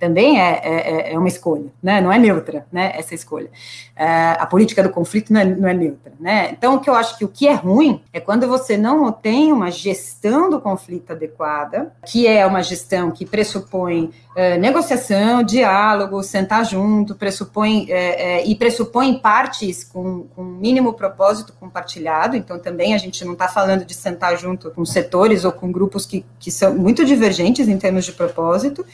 também 0.01 0.41
é, 0.41 0.61
é, 0.65 1.11
é, 1.11 1.13
é, 1.13 1.19
uma 1.19 1.29
escolha, 1.29 1.67
né? 1.83 2.01
não 2.01 2.11
é 2.11 2.19
neutra 2.19 2.67
né? 2.73 2.91
essa 2.95 3.15
escolha. 3.15 3.51
É, 3.95 4.35
a 4.39 4.47
política 4.47 4.83
do 4.83 4.89
conflito 4.89 5.31
não 5.31 5.41
é, 5.41 5.45
não 5.45 5.69
é 5.69 5.75
neutra. 5.75 6.13
Né? 6.19 6.51
Então, 6.53 6.75
o 6.75 6.81
que 6.81 6.89
eu 6.89 6.95
acho 6.95 7.19
que 7.19 7.25
o 7.25 7.29
que 7.29 7.47
é 7.47 7.53
ruim 7.53 8.03
é 8.11 8.19
quando 8.19 8.49
você 8.49 8.79
não 8.79 9.13
tem 9.13 9.53
uma 9.53 9.71
gestão 9.71 10.49
do 10.49 10.59
conflito 10.59 11.13
adequada, 11.13 11.93
que 12.07 12.27
é 12.27 12.47
uma 12.47 12.63
gestão 12.63 13.11
que 13.11 13.27
pressupõe 13.27 14.11
é, 14.35 14.57
negociação, 14.57 15.43
diálogo, 15.43 16.23
sentar 16.23 16.65
junto, 16.65 17.15
pressupõe 17.15 17.87
é, 17.91 18.47
e 18.47 18.55
pressupõe 18.55 19.19
partes 19.19 19.85
com, 19.85 20.27
com 20.35 20.40
mínimo 20.43 20.93
propósito 20.93 21.53
compartilhado, 21.59 22.37
então 22.37 22.59
também 22.59 22.95
a 22.95 22.99
gente 22.99 23.25
não 23.25 23.33
está 23.35 23.49
falando 23.49 23.85
de 23.85 23.95
sentar 23.95 24.39
junto 24.39 24.71
com 24.71 24.85
setores 24.85 25.45
ou 25.45 25.53
com 25.53 25.71
grupos 25.71 26.07
que, 26.07 26.25
que 26.39 26.51
são 26.51 26.75
muito 26.75 27.05
divergentes 27.05 27.69
em 27.69 27.79
termos 27.79 28.05
de 28.05 28.13
propósito, 28.13 28.85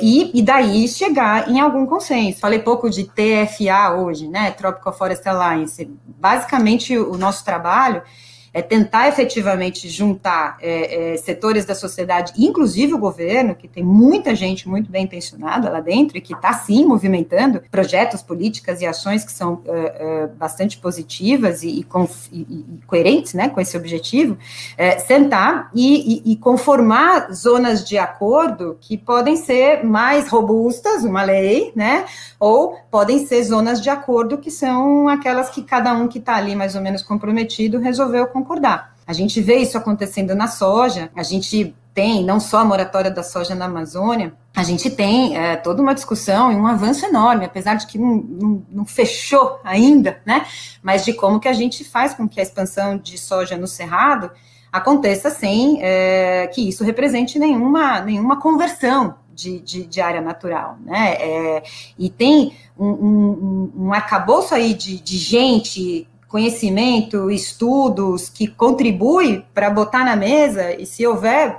e 0.00 0.30
e, 0.34 0.42
daí 0.42 0.88
chegar 0.88 1.48
em 1.48 1.60
algum 1.60 1.86
consenso. 1.86 2.40
Falei 2.40 2.58
pouco 2.58 2.90
de 2.90 3.04
TFA 3.04 3.92
hoje, 3.96 4.28
né? 4.28 4.50
Tropical 4.50 4.92
Forest 4.92 5.28
Alliance. 5.28 5.90
Basicamente, 6.04 6.96
o 6.96 7.16
nosso 7.16 7.44
trabalho 7.44 8.02
é 8.52 8.60
tentar 8.60 9.08
efetivamente 9.08 9.88
juntar 9.88 10.56
é, 10.60 11.12
é, 11.12 11.16
setores 11.16 11.64
da 11.64 11.74
sociedade, 11.74 12.32
inclusive 12.36 12.94
o 12.94 12.98
governo, 12.98 13.54
que 13.54 13.68
tem 13.68 13.82
muita 13.82 14.34
gente 14.34 14.68
muito 14.68 14.90
bem 14.90 15.04
intencionada 15.04 15.70
lá 15.70 15.80
dentro 15.80 16.18
e 16.18 16.20
que 16.20 16.34
está 16.34 16.52
sim 16.52 16.84
movimentando 16.84 17.62
projetos, 17.70 18.22
políticas 18.22 18.80
e 18.80 18.86
ações 18.86 19.24
que 19.24 19.32
são 19.32 19.62
é, 19.66 20.22
é 20.22 20.26
bastante 20.26 20.78
positivas 20.78 21.62
e, 21.62 21.68
e, 21.68 21.86
e, 22.32 22.64
coerentes 22.86 23.34
né, 23.34 23.48
com 23.48 23.60
esse 23.60 23.76
objetivo, 23.76 24.36
é, 24.76 24.98
sentar 24.98 25.70
e, 25.74 26.36
conformar 26.40 27.32
zonas 27.32 27.86
de 27.86 27.98
acordo 27.98 28.76
que 28.80 28.96
podem 28.96 29.36
ser 29.36 29.84
mais 29.84 30.28
robustas, 30.28 31.04
uma 31.04 31.22
lei, 31.22 31.72
né, 31.76 32.04
ou 32.38 32.76
podem 32.90 33.24
ser 33.26 33.42
zonas 33.44 33.80
de 33.80 33.90
acordo 33.90 34.38
que 34.38 34.50
são 34.50 35.08
aquelas 35.08 35.50
que 35.50 35.62
cada 35.62 35.92
um 35.92 36.08
que 36.08 36.18
está 36.18 36.36
ali 36.36 36.56
mais 36.56 36.74
ou 36.74 36.80
menos 36.80 37.02
comprometido 37.02 37.78
resolveu 37.78 38.26
concordar. 38.40 38.94
A 39.06 39.12
gente 39.12 39.40
vê 39.40 39.56
isso 39.56 39.76
acontecendo 39.76 40.34
na 40.34 40.46
soja, 40.46 41.10
a 41.14 41.22
gente 41.22 41.74
tem 41.92 42.24
não 42.24 42.38
só 42.38 42.58
a 42.58 42.64
moratória 42.64 43.10
da 43.10 43.22
soja 43.22 43.54
na 43.54 43.64
Amazônia, 43.64 44.32
a 44.54 44.62
gente 44.62 44.88
tem 44.90 45.36
é, 45.36 45.56
toda 45.56 45.82
uma 45.82 45.94
discussão 45.94 46.52
e 46.52 46.56
um 46.56 46.66
avanço 46.66 47.04
enorme, 47.06 47.44
apesar 47.44 47.74
de 47.74 47.86
que 47.86 47.98
não, 47.98 48.16
não, 48.16 48.62
não, 48.70 48.84
fechou 48.84 49.58
ainda, 49.64 50.20
né? 50.24 50.46
Mas 50.82 51.04
de 51.04 51.12
como 51.12 51.40
que 51.40 51.48
a 51.48 51.52
gente 51.52 51.84
faz 51.84 52.14
com 52.14 52.28
que 52.28 52.40
a 52.40 52.42
expansão 52.42 52.96
de 52.96 53.18
soja 53.18 53.56
no 53.56 53.66
Cerrado 53.66 54.30
aconteça 54.72 55.30
sem 55.30 55.78
é, 55.82 56.46
que 56.48 56.68
isso 56.68 56.84
represente 56.84 57.38
nenhuma, 57.38 58.00
nenhuma 58.00 58.40
conversão 58.40 59.16
de, 59.34 59.60
de, 59.60 59.86
de 59.86 60.00
área 60.00 60.20
natural, 60.20 60.76
né? 60.84 61.14
É, 61.14 61.62
e 61.98 62.08
tem 62.08 62.54
um, 62.78 62.88
um, 62.88 63.72
um 63.76 63.92
arcabouço 63.92 64.54
aí 64.54 64.74
de, 64.74 65.00
de 65.00 65.18
gente 65.18 66.08
conhecimento, 66.30 67.28
estudos 67.28 68.28
que 68.28 68.46
contribui 68.46 69.44
para 69.52 69.68
botar 69.68 70.04
na 70.04 70.14
mesa, 70.14 70.72
e 70.80 70.86
se 70.86 71.04
houver 71.04 71.58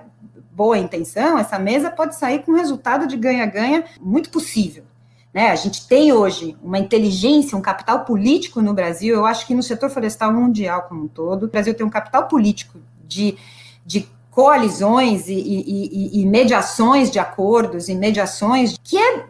boa 0.49 0.77
intenção, 0.77 1.37
essa 1.37 1.59
mesa 1.59 1.91
pode 1.91 2.15
sair 2.15 2.39
com 2.39 2.53
um 2.53 2.55
resultado 2.55 3.05
de 3.05 3.17
ganha-ganha 3.17 3.83
muito 3.99 4.29
possível. 4.29 4.85
Né? 5.33 5.49
A 5.49 5.55
gente 5.55 5.87
tem 5.87 6.13
hoje 6.13 6.55
uma 6.63 6.79
inteligência, 6.79 7.57
um 7.57 7.61
capital 7.61 8.05
político 8.05 8.61
no 8.61 8.73
Brasil, 8.73 9.15
eu 9.15 9.25
acho 9.25 9.45
que 9.45 9.53
no 9.53 9.61
setor 9.61 9.89
florestal 9.89 10.31
mundial 10.31 10.83
como 10.83 11.03
um 11.03 11.07
todo, 11.07 11.43
o 11.43 11.49
Brasil 11.49 11.73
tem 11.73 11.85
um 11.85 11.89
capital 11.89 12.29
político 12.29 12.79
de, 13.05 13.37
de 13.85 14.07
coalizões 14.29 15.27
e, 15.27 15.33
e, 15.33 16.17
e, 16.17 16.21
e 16.21 16.25
mediações 16.25 17.11
de 17.11 17.19
acordos 17.19 17.89
e 17.89 17.95
mediações 17.95 18.77
que 18.81 18.97
é, 18.97 19.25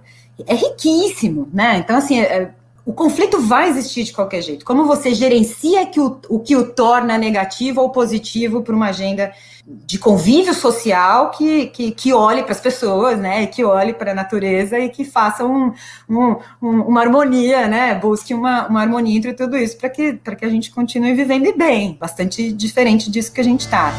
é 0.45 0.53
riquíssimo, 0.53 1.49
né? 1.51 1.77
Então, 1.77 1.97
assim, 1.97 2.19
é, 2.19 2.53
o 2.85 2.93
conflito 2.93 3.39
vai 3.39 3.69
existir 3.69 4.03
de 4.03 4.13
qualquer 4.13 4.41
jeito. 4.41 4.65
Como 4.65 4.85
você 4.85 5.13
gerencia 5.13 5.85
que 5.85 5.99
o, 5.99 6.19
o 6.29 6.39
que 6.39 6.55
o 6.55 6.71
torna 6.71 7.17
negativo 7.17 7.81
ou 7.81 7.89
positivo 7.89 8.61
para 8.61 8.75
uma 8.75 8.87
agenda 8.87 9.31
de 9.65 9.99
convívio 9.99 10.53
social 10.53 11.29
que, 11.29 11.67
que, 11.67 11.91
que 11.91 12.13
olhe 12.13 12.41
para 12.41 12.51
as 12.51 12.59
pessoas, 12.59 13.19
né? 13.19 13.45
Que 13.45 13.63
olhe 13.63 13.93
para 13.93 14.11
a 14.11 14.15
natureza 14.15 14.79
e 14.79 14.89
que 14.89 15.05
faça 15.05 15.45
um, 15.45 15.73
um, 16.09 16.35
um, 16.61 16.81
uma 16.81 17.01
harmonia, 17.01 17.67
né? 17.67 17.93
Busque 17.95 18.33
uma, 18.33 18.67
uma 18.67 18.81
harmonia 18.81 19.17
entre 19.17 19.33
tudo 19.33 19.55
isso 19.57 19.77
para 19.77 19.89
que, 19.89 20.13
que 20.13 20.45
a 20.45 20.49
gente 20.49 20.71
continue 20.71 21.13
vivendo 21.13 21.55
bem. 21.55 21.97
Bastante 21.99 22.51
diferente 22.51 23.11
disso 23.11 23.31
que 23.31 23.41
a 23.41 23.43
gente 23.43 23.61
está. 23.61 23.93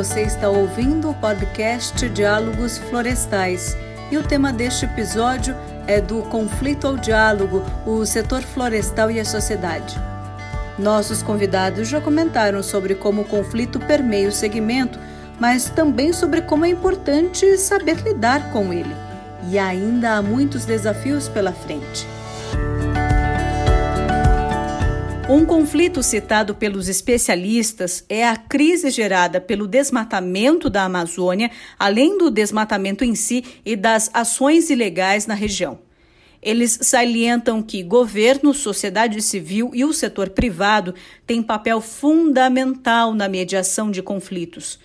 Você 0.00 0.22
está 0.22 0.48
ouvindo 0.48 1.10
o 1.10 1.14
podcast 1.14 2.08
Diálogos 2.08 2.78
Florestais 2.78 3.76
e 4.10 4.16
o 4.16 4.22
tema 4.22 4.50
deste 4.50 4.86
episódio 4.86 5.54
é 5.86 6.00
do 6.00 6.22
conflito 6.22 6.86
ao 6.86 6.96
diálogo, 6.96 7.62
o 7.84 8.06
setor 8.06 8.40
florestal 8.40 9.10
e 9.10 9.20
a 9.20 9.26
sociedade. 9.26 10.00
Nossos 10.78 11.22
convidados 11.22 11.86
já 11.86 12.00
comentaram 12.00 12.62
sobre 12.62 12.94
como 12.94 13.20
o 13.20 13.24
conflito 13.26 13.78
permeia 13.78 14.30
o 14.30 14.32
segmento, 14.32 14.98
mas 15.38 15.68
também 15.68 16.14
sobre 16.14 16.40
como 16.40 16.64
é 16.64 16.70
importante 16.70 17.58
saber 17.58 17.96
lidar 17.96 18.50
com 18.52 18.72
ele. 18.72 18.96
E 19.50 19.58
ainda 19.58 20.12
há 20.12 20.22
muitos 20.22 20.64
desafios 20.64 21.28
pela 21.28 21.52
frente. 21.52 22.06
Um 25.32 25.46
conflito 25.46 26.02
citado 26.02 26.56
pelos 26.56 26.88
especialistas 26.88 28.04
é 28.08 28.26
a 28.26 28.36
crise 28.36 28.90
gerada 28.90 29.40
pelo 29.40 29.68
desmatamento 29.68 30.68
da 30.68 30.82
Amazônia, 30.82 31.52
além 31.78 32.18
do 32.18 32.32
desmatamento 32.32 33.04
em 33.04 33.14
si 33.14 33.44
e 33.64 33.76
das 33.76 34.10
ações 34.12 34.70
ilegais 34.70 35.28
na 35.28 35.34
região. 35.34 35.78
Eles 36.42 36.80
salientam 36.82 37.62
que 37.62 37.80
governo, 37.80 38.52
sociedade 38.52 39.22
civil 39.22 39.70
e 39.72 39.84
o 39.84 39.92
setor 39.92 40.30
privado 40.30 40.96
têm 41.24 41.44
papel 41.44 41.80
fundamental 41.80 43.14
na 43.14 43.28
mediação 43.28 43.88
de 43.88 44.02
conflitos. 44.02 44.80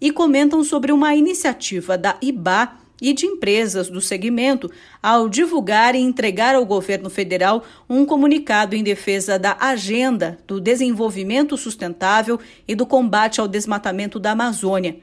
E 0.00 0.12
comentam 0.12 0.62
sobre 0.62 0.92
uma 0.92 1.12
iniciativa 1.16 1.98
da 1.98 2.16
IBA 2.22 2.70
e 3.00 3.12
de 3.12 3.26
empresas 3.26 3.88
do 3.88 4.00
segmento 4.00 4.70
ao 5.02 5.28
divulgar 5.28 5.94
e 5.94 5.98
entregar 5.98 6.54
ao 6.54 6.66
governo 6.66 7.08
federal 7.08 7.62
um 7.88 8.04
comunicado 8.04 8.74
em 8.74 8.82
defesa 8.82 9.38
da 9.38 9.56
agenda 9.60 10.38
do 10.46 10.60
desenvolvimento 10.60 11.56
sustentável 11.56 12.38
e 12.66 12.74
do 12.74 12.86
combate 12.86 13.40
ao 13.40 13.48
desmatamento 13.48 14.18
da 14.18 14.32
Amazônia. 14.32 14.96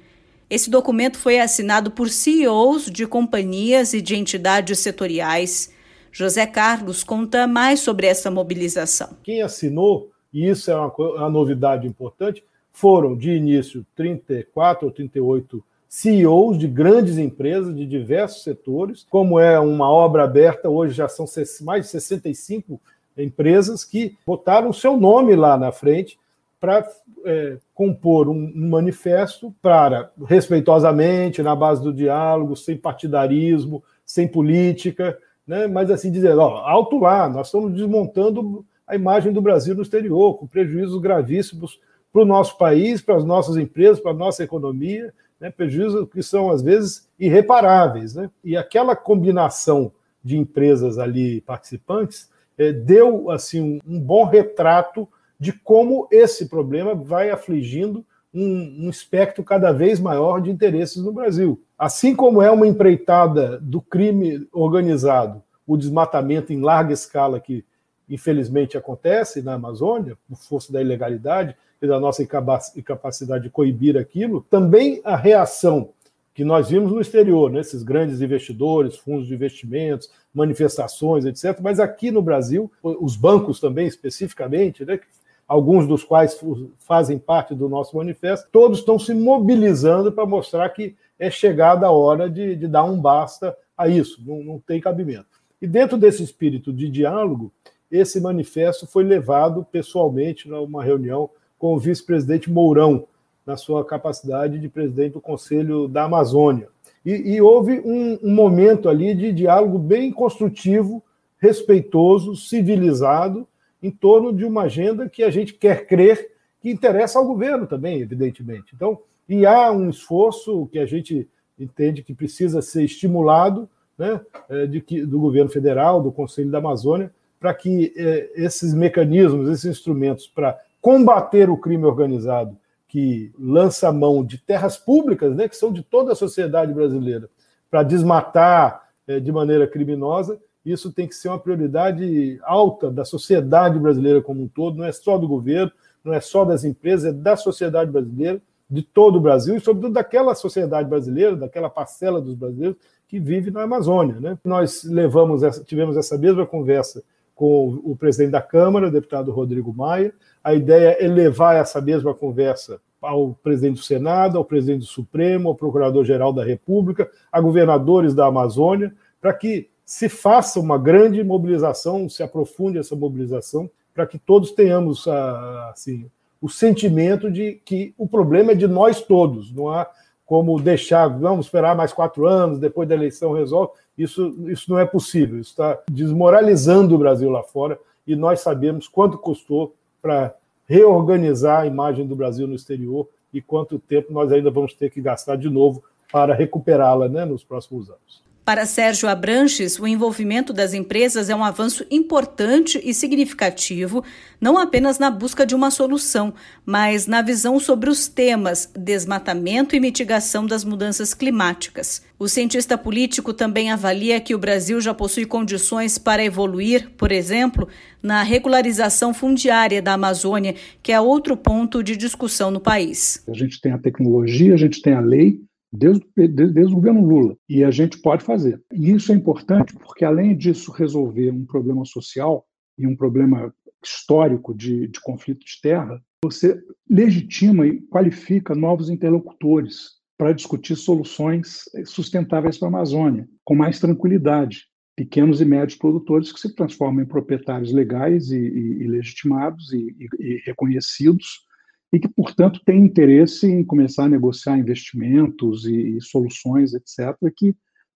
Esse 0.50 0.70
documento 0.70 1.18
foi 1.18 1.40
assinado 1.40 1.90
por 1.90 2.10
CEOs 2.10 2.86
de 2.86 3.08
companhias 3.08 3.94
e 3.94 4.02
de 4.02 4.16
entidades 4.16 4.80
setoriais. 4.80 5.74
José 6.12 6.46
Carlos 6.46 7.04
conta 7.04 7.48
mais 7.48 7.80
sobre 7.80 8.08
essa 8.08 8.30
mobilização. 8.30 9.18
Quem 9.24 9.42
assinou, 9.42 10.12
e 10.32 10.48
isso 10.48 10.70
é 10.70 10.76
uma, 10.76 10.94
uma 10.98 11.30
novidade 11.30 11.88
importante, 11.88 12.44
foram 12.72 13.18
de 13.18 13.32
início 13.32 13.86
34 13.96 14.86
ou 14.86 14.94
38 14.94 15.64
CEOs 15.96 16.60
de 16.60 16.68
grandes 16.68 17.18
empresas 17.18 17.74
de 17.74 17.86
diversos 17.86 18.44
setores, 18.44 19.08
como 19.10 19.40
é 19.40 19.58
uma 19.58 19.90
obra 19.90 20.26
aberta, 20.26 20.70
hoje 20.70 20.94
já 20.94 21.08
são 21.08 21.26
mais 21.62 21.86
de 21.86 21.92
65 21.92 22.82
empresas 23.18 23.86
que 23.86 24.18
botaram 24.28 24.72
o 24.72 24.74
seu 24.74 24.98
nome 24.98 25.38
lá 25.38 25.58
na 25.58 25.72
frente 25.72 26.20
para 26.60 26.86
é, 27.24 27.56
compor 27.74 28.28
um, 28.28 28.34
um, 28.34 28.70
manifesto 28.70 29.56
para, 29.62 30.12
respeitosamente, 30.26 31.42
na 31.42 31.56
base 31.56 31.82
do 31.82 31.94
diálogo, 31.94 32.58
sem 32.58 32.76
partidarismo, 32.76 33.82
sem 34.06 34.28
política, 34.28 35.18
né? 35.48 35.66
mas 35.66 35.90
assim 35.90 36.12
dizer, 36.12 36.38
ó, 36.38 36.58
alto 36.58 37.00
lá, 37.00 37.30
nós 37.30 37.48
estamos 37.48 37.72
desmontando 37.72 38.66
a 38.86 38.98
imagem 38.98 39.32
do 39.32 39.42
Brasil 39.42 39.74
no 39.74 39.84
exterior, 39.84 40.38
com 40.38 40.46
prejuízos 40.46 41.00
gravíssimos 41.00 41.80
para 42.12 42.22
o 42.22 42.26
nosso 42.26 42.58
país, 42.58 43.02
para 43.02 43.16
as 43.16 43.24
nossas 43.24 43.56
empresas, 43.56 44.02
para 44.02 44.12
a 44.12 44.16
nossa 44.16 44.44
economia, 44.44 45.14
né, 45.40 45.50
prejuízos 45.50 46.08
que 46.10 46.24
são, 46.24 46.50
às 46.50 46.62
vezes, 46.62 47.08
irreparáveis. 47.20 48.16
Né? 48.16 48.30
E 48.44 48.56
aquela 48.56 48.96
combinação 48.96 49.92
de 50.24 50.38
empresas 50.38 50.98
ali 50.98 51.42
participantes 51.42 52.30
é, 52.58 52.72
deu 52.72 53.30
assim 53.30 53.80
um, 53.86 54.00
bom 54.00 54.26
retrato 54.26 55.08
de 55.40 55.52
como 55.52 56.08
esse 56.10 56.48
problema 56.48 56.96
vai 56.96 57.30
afligindo 57.30 58.06
um, 58.34 58.86
um 58.86 58.90
espectro 58.90 59.44
cada 59.44 59.72
vez 59.72 60.00
maior 60.00 60.42
de 60.42 60.50
interesses 60.50 61.04
no 61.04 61.12
Brasil. 61.12 61.62
Assim 61.78 62.16
como 62.16 62.42
é 62.42 62.50
uma 62.50 62.68
empreitada 62.68 63.60
do 63.60 63.82
crime 63.82 64.48
organizado, 64.52 65.44
o 65.68 65.78
desmatamento 65.78 66.54
em 66.54 66.62
larga 66.62 66.94
escala 66.94 67.40
que 67.40 67.64
infelizmente 68.10 68.78
acontece 68.78 69.42
na 69.42 69.54
Amazônia, 69.54 70.18
por 70.28 70.38
força 70.38 70.72
da 70.72 70.82
ilegalidade 70.82 71.56
e 71.82 71.88
da 71.88 72.00
nossa 72.00 72.24
incapacidade 72.24 73.44
de 73.44 73.50
coibir 73.50 73.98
aquilo, 73.98 74.46
também 74.50 75.02
a 75.04 75.16
reação 75.16 75.90
que 76.34 76.44
nós 76.44 76.70
vimos 76.70 76.92
no 76.92 77.00
exterior, 77.00 77.50
né, 77.50 77.62
grandes 77.84 78.20
investidores, 78.20 78.98
fundos 78.98 79.28
de 79.28 79.34
investimentos, 79.34 80.12
manifestações, 80.34 81.24
etc. 81.24 81.58
Mas 81.62 81.80
aqui 81.80 82.12
no 82.12 82.22
Brasil, 82.22 82.70
os 82.84 83.16
bancos 83.16 83.60
também, 83.60 83.88
especificamente, 83.88 84.84
né, 84.84 85.00
alguns 85.48 85.88
dos 85.88 86.04
quais 86.04 86.38
fazem 86.80 87.18
parte 87.18 87.56
do 87.56 87.70
nosso 87.70 87.96
manifesto, 87.96 88.50
todos 88.52 88.80
estão 88.80 89.00
se 89.00 89.14
mobilizando 89.14 90.12
para 90.12 90.26
mostrar 90.26 90.68
que 90.70 90.96
é 91.18 91.30
chegada 91.30 91.88
a 91.88 91.92
hora 91.92 92.30
de, 92.30 92.56
de 92.56 92.68
dar 92.68 92.84
um 92.84 93.00
basta 93.00 93.56
a 93.78 93.88
isso, 93.88 94.22
não, 94.26 94.44
não 94.44 94.60
tem 94.60 94.82
cabimento. 94.82 95.28
E 95.62 95.68
dentro 95.68 95.98
desse 95.98 96.22
espírito 96.22 96.74
de 96.74 96.90
diálogo, 96.90 97.52
esse 97.90 98.20
manifesto 98.20 98.86
foi 98.86 99.04
levado 99.04 99.66
pessoalmente 99.72 100.50
numa 100.50 100.84
reunião 100.84 101.30
com 101.58 101.74
o 101.74 101.80
vice-presidente 101.80 102.52
Mourão, 102.52 103.08
na 103.46 103.56
sua 103.56 103.86
capacidade 103.86 104.60
de 104.60 104.68
presidente 104.68 105.14
do 105.14 105.22
Conselho 105.22 105.88
da 105.88 106.04
Amazônia. 106.04 106.68
E, 107.06 107.36
e 107.36 107.42
houve 107.42 107.80
um, 107.86 108.18
um, 108.24 108.34
momento 108.34 108.90
ali 108.90 109.14
de 109.14 109.32
diálogo 109.32 109.78
bem 109.78 110.12
construtivo, 110.12 111.04
respeitoso, 111.38 112.36
civilizado, 112.36 113.48
em 113.82 113.92
torno 113.92 114.34
de 114.34 114.44
uma 114.44 114.64
agenda 114.64 115.08
que 115.08 115.24
a 115.24 115.30
gente 115.30 115.54
quer 115.54 115.86
crer 115.86 116.32
que 116.60 116.72
interessa 116.72 117.20
ao 117.20 117.28
governo 117.28 117.68
também, 117.68 118.02
evidentemente. 118.02 118.74
Então, 118.74 119.00
e 119.30 119.46
há 119.46 119.72
um 119.72 119.90
esforço 119.90 120.68
que 120.72 120.80
a 120.80 120.86
gente 120.86 121.30
entende 121.60 122.02
que 122.02 122.14
precisa 122.14 122.62
ser 122.62 122.84
estimulado 122.84 123.70
né, 123.98 124.20
é, 124.50 124.66
de 124.66 124.82
que, 124.82 125.06
do 125.06 125.20
governo 125.20 125.50
federal, 125.50 126.02
do 126.02 126.12
Conselho 126.12 126.50
da 126.50 126.58
Amazônia, 126.58 127.12
para 127.40 127.54
que 127.54 127.94
eh, 127.96 128.32
esses 128.36 128.74
mecanismos, 128.74 129.48
esses 129.50 129.66
instrumentos 129.66 130.26
para 130.26 130.58
combater 130.86 131.50
o 131.50 131.58
crime 131.58 131.84
organizado 131.84 132.56
que 132.88 133.34
lança 133.40 133.92
mão 133.92 134.24
de 134.24 134.38
terras 134.38 134.78
públicas, 134.78 135.36
né, 135.36 135.50
que 135.50 135.58
são 135.58 135.74
de 135.74 135.82
toda 135.82 136.12
a 136.12 136.16
sociedade 136.16 136.72
brasileira, 136.72 137.28
para 137.72 137.82
desmatar 137.82 138.88
eh, 139.08 139.20
de 139.20 139.32
maneira 139.32 139.66
criminosa, 139.66 140.40
isso 140.64 140.94
tem 140.94 141.08
que 141.08 141.16
ser 141.16 141.30
uma 141.30 141.40
prioridade 141.40 142.40
alta 142.44 142.92
da 142.92 143.04
sociedade 143.04 143.80
brasileira 143.80 144.22
como 144.22 144.44
um 144.44 144.48
todo, 144.48 144.78
não 144.78 144.86
é 144.86 144.92
só 144.92 145.18
do 145.18 145.28
governo, 145.28 145.72
não 146.04 146.14
é 146.14 146.22
só 146.22 146.46
das 146.46 146.64
empresas, 146.64 147.12
é 147.12 147.12
da 147.12 147.36
sociedade 147.36 147.90
brasileira, 147.90 148.40
de 148.70 148.84
todo 148.84 149.16
o 149.16 149.22
Brasil 149.22 149.56
e, 149.56 149.60
sobretudo, 149.60 149.96
daquela 149.96 150.36
sociedade 150.36 150.88
brasileira, 150.88 151.36
daquela 151.36 151.70
parcela 151.70 152.22
dos 152.22 152.36
brasileiros 152.36 152.78
que 153.08 153.20
vive 153.20 153.50
na 153.50 153.64
Amazônia. 153.64 154.20
Né? 154.20 154.38
Nós 154.46 154.84
levamos 154.84 155.42
essa, 155.42 155.64
tivemos 155.64 155.98
essa 155.98 156.16
mesma 156.16 156.46
conversa 156.46 157.04
com 157.36 157.82
o 157.84 157.96
presidente 157.96 158.32
da 158.32 158.42
Câmara, 158.42 158.88
o 158.88 158.92
deputado 158.92 159.32
Rodrigo 159.32 159.74
Maia. 159.74 160.14
A 160.42 160.54
ideia 160.54 160.98
é 161.00 161.08
levar 161.08 161.56
essa 161.56 161.82
mesma 161.82 162.14
conversa 162.14 162.80
ao 163.02 163.34
presidente 163.44 163.76
do 163.76 163.84
Senado, 163.84 164.38
ao 164.38 164.46
presidente 164.46 164.80
do 164.80 164.86
Supremo, 164.86 165.50
ao 165.50 165.56
procurador-geral 165.56 166.32
da 166.32 166.44
República, 166.44 167.10
a 167.32 167.40
governadores 167.40 168.16
da 168.16 168.26
Amazônia, 168.26 168.94
para 169.22 169.34
que 169.34 169.70
se 169.86 170.10
faça 170.10 170.60
uma 170.60 170.78
grande 170.78 171.24
mobilização, 171.24 172.10
se 172.10 172.24
aprofunde 172.24 172.80
essa 172.80 172.96
mobilização, 172.96 173.70
para 173.94 174.08
que 174.08 174.18
todos 174.18 174.52
tenhamos 174.52 175.08
ah, 175.08 175.70
assim, 175.72 176.10
o 176.42 176.50
sentimento 176.50 177.32
de 177.32 177.62
que 177.66 177.94
o 177.98 178.08
problema 178.08 178.54
é 178.54 178.56
de 178.56 178.68
nós 178.68 179.02
todos, 179.02 179.52
não 179.54 179.70
há 179.70 179.88
como 180.26 180.60
deixar, 180.60 181.08
vamos 181.08 181.46
esperar 181.46 181.76
mais 181.76 181.94
quatro 181.94 182.26
anos, 182.26 182.60
depois 182.60 182.90
da 182.90 182.96
eleição 182.96 183.34
resolve. 183.34 183.74
Isso, 183.98 184.36
isso 184.48 184.70
não 184.72 184.80
é 184.80 184.86
possível, 184.86 185.40
isso 185.40 185.52
está 185.52 185.80
desmoralizando 185.90 186.96
o 186.96 186.98
Brasil 186.98 187.30
lá 187.30 187.44
fora 187.44 187.80
e 188.06 188.16
nós 188.16 188.42
sabemos 188.42 188.88
quanto 188.88 189.18
custou 189.18 189.74
para 190.02 190.36
reorganizar 190.68 191.62
a 191.62 191.68
imagem 191.68 192.06
do 192.06 192.16
Brasil 192.16 192.48
no 192.48 192.56
exterior 192.56 193.08
e 193.32 193.42
quanto 193.42 193.80
tempo 193.80 194.12
nós 194.12 194.32
ainda 194.32 194.50
vamos 194.50 194.74
ter 194.74 194.90
que 194.90 195.02
gastar 195.02 195.38
de 195.38 195.50
novo 195.50 195.84
para 196.12 196.34
recuperá-la 196.34 197.08
né, 197.08 197.26
nos 197.26 197.44
próximos 197.44 197.90
anos. 197.90 198.24
Para 198.46 198.68
Sérgio 198.68 199.10
Abranches, 199.10 199.80
o 199.80 199.88
envolvimento 199.88 200.54
das 200.54 200.76
empresas 200.76 201.32
é 201.32 201.36
um 201.36 201.44
avanço 201.44 201.84
importante 201.90 202.80
e 202.84 202.94
significativo, 202.94 204.04
não 204.40 204.56
apenas 204.56 205.00
na 205.00 205.10
busca 205.10 205.48
de 205.48 205.56
uma 205.56 205.72
solução, 205.72 206.32
mas 206.64 207.08
na 207.08 207.24
visão 207.24 207.60
sobre 207.60 207.90
os 207.90 208.08
temas 208.08 208.72
desmatamento 208.78 209.76
e 209.76 209.80
mitigação 209.80 210.46
das 210.46 210.64
mudanças 210.64 211.12
climáticas. 211.12 212.04
O 212.20 212.28
cientista 212.28 212.78
político 212.78 213.34
também 213.34 213.72
avalia 213.72 214.22
que 214.22 214.36
o 214.36 214.40
Brasil 214.40 214.80
já 214.80 214.94
possui 214.94 215.26
condições 215.26 215.98
para 215.98 216.24
evoluir, 216.24 216.92
por 216.96 217.12
exemplo, 217.12 217.68
na 218.00 218.22
regularização 218.22 219.12
fundiária 219.12 219.82
da 219.82 219.94
Amazônia, 219.94 220.54
que 220.84 220.92
é 220.92 221.02
outro 221.02 221.36
ponto 221.36 221.82
de 221.82 221.98
discussão 221.98 222.52
no 222.52 222.60
país. 222.60 223.24
A 223.28 223.34
gente 223.34 223.60
tem 223.60 223.72
a 223.72 223.80
tecnologia, 223.80 224.54
a 224.54 224.58
gente 224.58 224.84
tem 224.84 224.94
a 224.94 225.02
lei, 225.02 225.40
desde, 225.76 226.06
desde, 226.16 226.54
desde, 226.54 226.74
o 226.74 226.76
governo 226.76 227.06
Lula. 227.06 227.38
E 227.48 227.64
a 227.64 227.72
gente 227.72 228.00
pode 228.00 228.24
fazer. 228.24 228.62
E 228.74 228.92
isso 228.92 229.12
é 229.12 229.16
importante 229.16 229.74
porque, 229.76 230.06
além 230.06 230.36
disso, 230.36 230.72
resolver 230.72 231.32
um 231.32 231.46
problema 231.46 231.86
social 231.86 232.46
e 232.78 232.88
um 232.88 232.96
problema 232.96 233.54
histórico 233.84 234.54
de, 234.54 234.88
de 234.88 235.00
conflito 235.02 235.46
de 235.46 235.62
terra, 235.62 236.02
você 236.24 236.60
legitima 236.90 237.68
e 237.68 237.80
qualifica 237.82 238.56
novos 238.56 238.90
interlocutores 238.90 239.96
para 240.18 240.34
discutir 240.34 240.76
soluções 240.76 241.64
sustentáveis 241.86 242.58
para 242.58 242.68
a 242.68 242.70
Amazônia, 242.70 243.28
com 243.44 243.56
mais 243.56 243.80
tranquilidade. 243.80 244.66
Pequenos 244.96 245.42
e 245.42 245.46
médios 245.46 245.78
produtores 245.78 246.32
que 246.32 246.40
se 246.40 246.56
transformam 246.56 247.04
em 247.04 247.08
proprietários 247.08 247.74
legais 247.74 248.32
e, 248.32 248.40
e, 248.40 248.84
e 248.84 248.88
legitimados 248.88 249.74
e, 249.74 249.94
e 250.20 250.42
reconhecidos 250.46 251.46
e 251.94 252.00
que, 252.00 252.08
portanto, 252.08 252.62
têm 252.66 252.82
interesse 252.82 253.48
em 253.48 253.64
começar 253.64 254.06
a 254.06 254.10
negociar 254.10 254.58
investimentos 254.58 255.66
e, 255.66 255.98
e 255.98 256.02
soluções, 256.02 256.74
etc., 256.74 257.16
que 257.36 257.56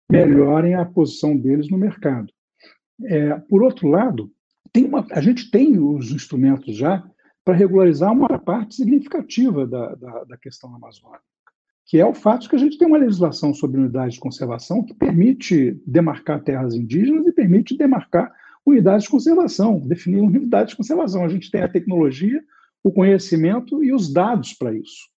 melhorem 0.10 0.76
a 0.76 0.86
posição 0.86 1.38
deles 1.38 1.70
no 1.70 1.78
mercado. 1.78 2.32
É, 3.04 3.36
por 3.48 3.64
outro 3.64 3.88
lado, 3.88 4.32
uma, 4.78 5.06
a 5.12 5.22
gente 5.22 5.50
tem 5.52 5.78
os 5.80 6.12
instrumentos 6.12 6.76
já 6.76 7.04
para 7.44 7.56
regularizar 7.56 8.12
uma 8.12 8.38
parte 8.40 8.76
significativa 8.76 9.66
da, 9.66 9.96
da, 9.96 10.24
da 10.26 10.38
questão 10.38 10.74
amazônica, 10.76 11.24
que 11.86 12.00
é 12.00 12.06
o 12.06 12.14
fato 12.14 12.44
de 12.44 12.50
que 12.50 12.56
a 12.56 12.60
gente 12.60 12.78
tem 12.78 12.88
uma 12.88 12.98
legislação 12.98 13.54
sobre 13.54 13.80
unidades 13.80 14.16
de 14.16 14.20
conservação 14.20 14.84
que 14.84 14.94
permite 14.94 15.82
demarcar 15.86 16.44
terras 16.44 16.76
indígenas 16.76 17.26
e 17.26 17.32
permite 17.32 17.78
demarcar 17.78 18.32
unidades 18.66 19.06
de 19.06 19.10
conservação, 19.10 19.80
definir 19.80 20.22
unidades 20.22 20.72
de 20.72 20.78
conservação. 20.78 21.24
A 21.24 21.30
gente 21.30 21.50
tem 21.50 21.62
a 21.62 21.68
tecnologia, 21.68 22.44
o 22.84 22.92
conhecimento 22.92 23.84
e 23.84 23.94
os 23.94 24.12
dados 24.12 24.54
para 24.54 24.74
isso, 24.74 25.10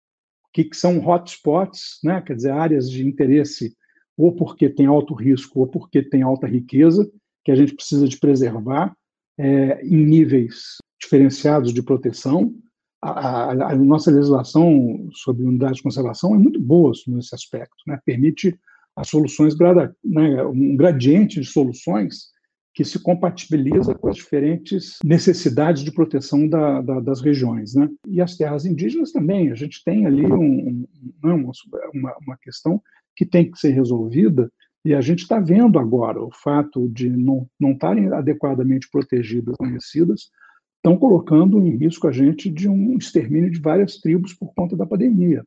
que, 0.54 0.64
que 0.64 0.76
são 0.76 1.00
hotspots, 1.00 2.00
né? 2.04 2.22
quer 2.22 2.36
dizer, 2.36 2.52
áreas 2.52 2.90
de 2.90 3.08
interesse, 3.08 3.76
ou 4.18 4.36
porque 4.36 4.70
tem 4.70 4.86
alto 4.86 5.14
risco, 5.14 5.60
ou 5.60 5.68
porque 5.68 6.02
tem 6.02 6.22
alta 6.22 6.48
riqueza, 6.48 7.10
que 7.44 7.52
a 7.52 7.56
gente 7.56 7.74
precisa 7.74 8.08
de 8.08 8.20
preservar 8.20 8.96
é, 9.38 9.84
em 9.84 10.06
níveis 10.06 10.78
diferenciados 11.02 11.74
de 11.74 11.82
proteção. 11.82 12.54
A, 13.02 13.10
a, 13.10 13.72
a, 13.72 13.76
nossa 13.76 14.12
legislação 14.12 15.10
sobre 15.14 15.44
unidade 15.44 15.76
de 15.76 15.84
conservação 15.84 16.36
é 16.36 16.38
muito 16.38 16.60
boa 16.60 16.92
nesse 17.08 17.34
aspecto, 17.34 17.78
né? 17.88 18.00
permite 18.06 18.60
as 18.96 19.08
soluções, 19.08 19.56
né? 20.04 20.44
um 20.44 20.76
gradiente 20.76 21.40
de 21.40 21.48
soluções 21.48 22.32
que 22.74 22.86
se 22.86 23.00
compatibiliza 23.00 23.94
com 23.94 24.08
as 24.08 24.16
diferentes 24.16 24.98
necessidades 25.04 25.84
de 25.84 25.92
proteção 25.92 26.48
da, 26.48 26.82
da, 26.82 27.00
das 27.00 27.22
regiões. 27.22 27.76
Né? 27.76 27.90
E 28.08 28.22
as 28.22 28.38
terras 28.38 28.66
indígenas 28.66 29.12
também, 29.12 29.52
a 29.52 29.56
gente 29.56 29.84
tem 29.84 30.06
ali 30.06 30.26
um, 30.26 30.86
um, 31.24 31.52
uma, 31.94 32.16
uma 32.26 32.38
questão 32.42 32.82
que 33.16 33.26
tem 33.26 33.52
que 33.52 33.60
ser 33.60 33.72
resolvida, 33.72 34.50
e 34.84 34.96
a 34.96 35.02
gente 35.02 35.20
está 35.20 35.40
vendo 35.40 35.78
agora 35.78 36.24
o 36.24 36.32
fato 36.32 36.90
de 36.90 37.10
não, 37.10 37.48
não 37.60 37.74
estarem 37.74 38.12
adequadamente 38.12 38.90
protegidas, 38.90 39.56
conhecidas, 39.58 40.32
estão 40.78 40.98
colocando 40.98 41.60
em 41.60 41.78
risco 41.78 42.08
a 42.08 42.12
gente 42.12 42.50
de 42.50 42.68
um 42.68 42.98
extermínio 42.98 43.52
de 43.52 43.60
várias 43.60 43.98
tribos 43.98 44.34
por 44.34 44.52
conta 44.56 44.76
da 44.76 44.86
pandemia. 44.86 45.44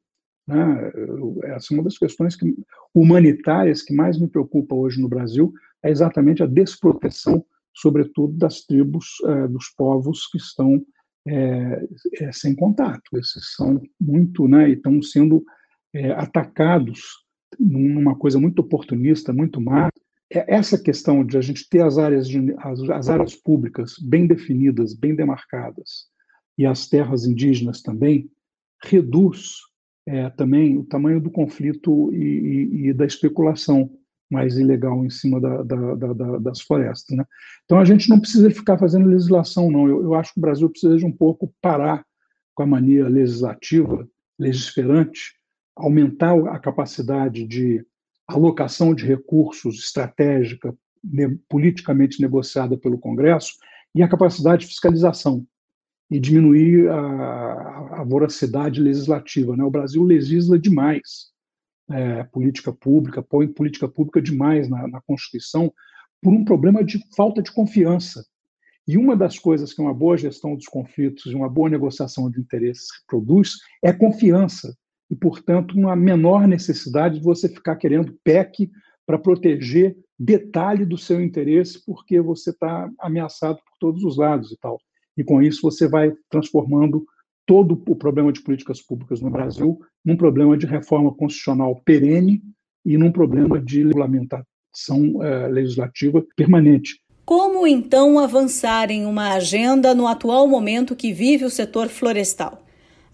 Né? 0.47 0.93
Essa 1.45 1.73
é 1.73 1.77
uma 1.77 1.83
das 1.83 1.99
questões 1.99 2.37
que, 2.37 2.55
humanitárias 2.95 3.83
que 3.83 3.95
mais 3.95 4.21
me 4.21 4.29
preocupa 4.29 4.77
hoje 4.77 5.01
no 5.01 5.09
Brasil, 5.09 5.53
é 5.85 5.91
exatamente 5.91 6.43
a 6.43 6.47
desproteção, 6.47 7.45
sobretudo 7.75 8.33
das 8.35 8.63
tribos, 8.63 9.07
é, 9.27 9.49
dos 9.49 9.69
povos 9.77 10.27
que 10.29 10.39
estão 10.39 10.85
é, 11.27 11.87
é, 12.21 12.33
sem 12.33 12.55
contato. 12.55 13.03
Esses 13.17 13.55
são 13.55 13.81
muito, 14.01 14.49
né, 14.49 14.71
e 14.71 14.73
estão 14.75 15.01
sendo 15.03 15.45
atacados 16.17 17.03
numa 17.59 18.17
coisa 18.17 18.41
muito 18.41 18.59
oportunista, 18.59 19.33
muito 19.33 19.61
má. 19.61 19.89
É, 20.33 20.55
essa 20.55 20.77
questão 20.77 21.25
de 21.25 21.39
a 21.39 21.41
gente 21.41 21.69
ter 21.69 21.85
as 21.85 21.99
áreas, 21.99 22.29
de, 22.29 22.55
as, 22.59 22.81
as 22.91 23.09
áreas 23.09 23.35
públicas 23.37 23.95
bem 24.03 24.27
definidas, 24.27 24.95
bem 24.95 25.15
demarcadas, 25.15 26.07
e 26.59 26.67
as 26.67 26.89
terras 26.89 27.25
indígenas 27.25 27.83
também, 27.83 28.29
reduz 28.83 29.59
é, 30.07 30.29
também 30.31 30.77
o 30.77 30.85
tamanho 30.85 31.21
do 31.21 31.31
conflito 31.31 32.13
e, 32.13 32.17
e, 32.17 32.89
e, 32.89 32.93
da 32.93 33.07
especulação 33.07 33.91
mais 34.31 34.59
ilegal 34.59 35.05
em 35.05 35.11
cima 35.11 35.41
da, 35.41 35.63
da, 35.63 35.95
da, 35.95 36.39
das 36.39 36.61
florestas. 36.61 37.17
Né? 37.17 37.25
Então 37.65 37.79
a 37.79 37.85
gente 37.85 38.09
não 38.09 38.19
precisa 38.19 38.51
ficar 38.51 38.79
fazendo 38.79 39.09
legislação, 39.09 39.71
não. 39.71 39.89
Eu, 39.89 40.03
eu, 40.03 40.15
acho 40.15 40.33
que 40.33 40.39
o 40.39 40.43
Brasil 40.43 40.69
precisa 40.69 40.97
de 40.97 41.05
um 41.05 41.13
pouco 41.13 41.53
parar 41.61 42.05
com 42.55 42.63
a 42.63 42.67
mania 42.67 43.09
legislativa, 43.09 44.09
legisferante, 44.39 45.35
aumentar 45.77 46.35
a 46.49 46.59
capacidade 46.59 47.45
de 47.47 47.85
alocação 48.27 48.95
de 48.95 49.05
recursos 49.05 49.79
estratégica, 49.79 50.75
ne, 51.03 51.37
politicamente 51.49 52.21
negociada 52.21 52.77
pelo 52.77 52.99
Congresso, 52.99 53.53
e 53.95 54.03
a 54.03 54.09
capacidade 54.09 54.63
de 54.63 54.69
fiscalização 54.69 55.47
e 56.11 56.19
diminuir 56.19 56.89
a, 56.89 58.01
a 58.01 58.05
voracidade 58.05 58.81
legislativa. 58.81 59.57
Né? 59.57 59.65
O 59.65 59.71
Brasil 59.71 60.03
legisla 60.03 60.59
demais 60.59 61.34
é, 61.91 62.25
política 62.25 62.73
pública, 62.73 63.23
põe 63.23 63.47
política 63.49 63.89
pública 63.89 64.21
demais 64.21 64.69
na, 64.69 64.89
na 64.89 65.01
Constituição 65.03 65.73
por 66.23 66.33
um 66.33 66.45
problema 66.45 66.83
de 66.83 66.99
falta 67.15 67.43
de 67.43 67.53
confiança. 67.53 68.25
E 68.87 68.99
uma 68.99 69.17
das 69.17 69.39
coisas 69.39 69.73
que 69.73 69.81
uma 69.81 69.95
boa 69.95 70.17
gestão 70.17 70.55
dos 70.55 70.67
conflitos 70.67 71.33
e 71.33 71.35
uma 71.35 71.49
boa 71.49 71.71
negociação 71.71 72.31
de 72.31 72.41
interesses 72.41 72.87
produz 73.07 73.53
é 73.83 73.93
confiança. 73.93 74.77
E, 75.11 75.17
portanto, 75.17 75.73
uma 75.73 75.97
menor 75.97 76.47
necessidade 76.47 77.19
de 77.19 77.25
você 77.25 77.49
ficar 77.49 77.77
querendo 77.77 78.19
PEC 78.23 78.71
para 79.07 79.19
proteger 79.19 79.97
detalhe 80.19 80.85
do 80.85 80.97
seu 80.97 81.21
interesse, 81.21 81.85
porque 81.85 82.21
você 82.21 82.51
está 82.51 82.91
ameaçado 82.99 83.57
por 83.59 83.79
todos 83.79 84.05
os 84.05 84.17
lados 84.17 84.53
e 84.53 84.57
tal. 84.59 84.79
E 85.17 85.25
com 85.25 85.43
isso 85.43 85.63
você 85.63 85.89
vai 85.89 86.13
transformando 86.29 87.05
todo 87.47 87.81
o 87.87 87.97
problema 87.97 88.33
de 88.33 88.43
políticas 88.43 88.81
públicas 88.81 89.21
no 89.21 89.31
Brasil 89.31 89.79
num 90.05 90.17
problema 90.17 90.57
de 90.57 90.67
reforma 90.67 91.13
constitucional 91.15 91.81
perene 91.85 92.43
e 92.85 92.99
num 92.99 93.11
problema 93.11 93.61
de 93.61 93.83
regulamentação 93.83 95.23
eh, 95.23 95.49
legislativa 95.49 96.25
permanente. 96.37 97.01
Como 97.25 97.67
então 97.67 98.19
avançar 98.19 98.91
em 98.91 99.07
uma 99.07 99.33
agenda 99.33 99.95
no 99.95 100.07
atual 100.07 100.47
momento 100.47 100.95
que 100.95 101.13
vive 101.13 101.45
o 101.45 101.51
setor 101.51 101.89
florestal? 101.89 102.63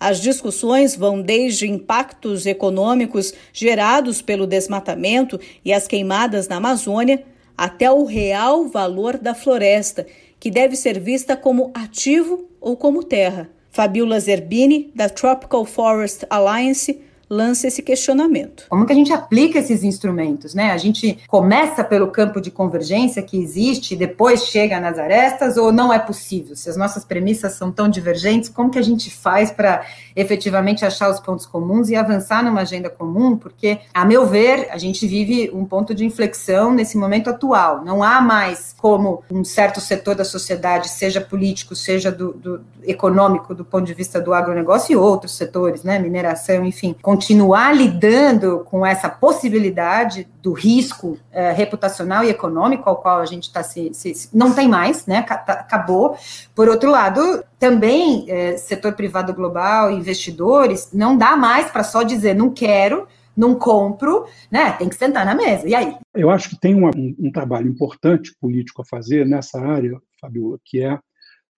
As 0.00 0.20
discussões 0.20 0.96
vão 0.96 1.20
desde 1.20 1.68
impactos 1.68 2.46
econômicos 2.46 3.34
gerados 3.52 4.20
pelo 4.22 4.46
desmatamento 4.46 5.38
e 5.64 5.72
as 5.72 5.86
queimadas 5.86 6.48
na 6.48 6.56
Amazônia 6.56 7.22
até 7.56 7.90
o 7.90 8.04
real 8.04 8.66
valor 8.66 9.18
da 9.18 9.34
floresta, 9.34 10.06
que 10.40 10.50
deve 10.50 10.74
ser 10.74 10.98
vista 10.98 11.36
como 11.36 11.70
ativo 11.74 12.48
ou 12.58 12.76
como 12.76 13.04
terra. 13.04 13.50
Fabiola 13.70 14.18
Zerbini, 14.20 14.90
da 14.94 15.08
Tropical 15.08 15.64
Forest 15.64 16.26
Alliance, 16.28 17.00
lança 17.30 17.68
esse 17.68 17.80
questionamento. 17.80 18.64
Como 18.68 18.84
que 18.84 18.92
a 18.92 18.96
gente 18.96 19.12
aplica 19.12 19.60
esses 19.60 19.84
instrumentos, 19.84 20.52
né? 20.52 20.72
A 20.72 20.76
gente 20.76 21.18
começa 21.28 21.84
pelo 21.84 22.08
campo 22.08 22.40
de 22.40 22.50
convergência 22.50 23.22
que 23.22 23.40
existe 23.40 23.94
depois 23.94 24.46
chega 24.46 24.80
nas 24.80 24.98
arestas 24.98 25.56
ou 25.56 25.72
não 25.72 25.92
é 25.92 25.98
possível? 25.98 26.56
Se 26.56 26.68
as 26.68 26.76
nossas 26.76 27.04
premissas 27.04 27.52
são 27.52 27.70
tão 27.70 27.88
divergentes, 27.88 28.48
como 28.48 28.70
que 28.70 28.78
a 28.78 28.82
gente 28.82 29.10
faz 29.10 29.52
para 29.52 29.86
efetivamente 30.16 30.84
achar 30.84 31.08
os 31.08 31.20
pontos 31.20 31.46
comuns 31.46 31.88
e 31.88 31.94
avançar 31.94 32.42
numa 32.42 32.62
agenda 32.62 32.90
comum? 32.90 33.36
Porque, 33.36 33.78
a 33.94 34.04
meu 34.04 34.26
ver, 34.26 34.68
a 34.72 34.78
gente 34.78 35.06
vive 35.06 35.50
um 35.54 35.64
ponto 35.64 35.94
de 35.94 36.04
inflexão 36.04 36.72
nesse 36.72 36.98
momento 36.98 37.30
atual. 37.30 37.84
Não 37.84 38.02
há 38.02 38.20
mais 38.20 38.74
como 38.76 39.22
um 39.30 39.44
certo 39.44 39.80
setor 39.80 40.16
da 40.16 40.24
sociedade, 40.24 40.88
seja 40.88 41.20
político, 41.20 41.76
seja 41.76 42.10
do, 42.10 42.32
do 42.32 42.60
econômico, 42.82 43.54
do 43.54 43.64
ponto 43.64 43.84
de 43.84 43.94
vista 43.94 44.20
do 44.20 44.34
agronegócio 44.34 44.92
e 44.92 44.96
outros 44.96 45.36
setores, 45.36 45.84
né? 45.84 45.98
Mineração, 45.98 46.64
enfim, 46.64 46.96
continuar 47.20 47.76
lidando 47.76 48.64
com 48.64 48.84
essa 48.84 49.06
possibilidade 49.06 50.26
do 50.42 50.54
risco 50.54 51.18
é, 51.30 51.52
reputacional 51.52 52.24
e 52.24 52.30
econômico 52.30 52.88
ao 52.88 52.96
qual 52.96 53.20
a 53.20 53.26
gente 53.26 53.42
está 53.42 53.62
se, 53.62 53.92
se, 53.92 54.30
não 54.32 54.54
tem 54.54 54.66
mais, 54.66 55.04
né? 55.04 55.20
Tá, 55.20 55.52
acabou. 55.52 56.16
Por 56.54 56.66
outro 56.66 56.90
lado, 56.90 57.44
também 57.58 58.24
é, 58.26 58.56
setor 58.56 58.94
privado 58.94 59.34
global, 59.34 59.90
investidores, 59.90 60.88
não 60.94 61.14
dá 61.14 61.36
mais 61.36 61.70
para 61.70 61.84
só 61.84 62.02
dizer 62.02 62.34
não 62.34 62.48
quero, 62.48 63.06
não 63.36 63.54
compro, 63.54 64.24
né? 64.50 64.72
Tem 64.72 64.88
que 64.88 64.96
sentar 64.96 65.26
na 65.26 65.34
mesa. 65.34 65.68
E 65.68 65.74
aí? 65.74 65.94
Eu 66.14 66.30
acho 66.30 66.48
que 66.48 66.58
tem 66.58 66.74
um, 66.74 66.88
um 67.18 67.30
trabalho 67.30 67.68
importante 67.68 68.34
político 68.40 68.80
a 68.80 68.86
fazer 68.86 69.26
nessa 69.26 69.60
área, 69.60 70.00
Fabiola, 70.18 70.58
que 70.64 70.82
é 70.82 70.98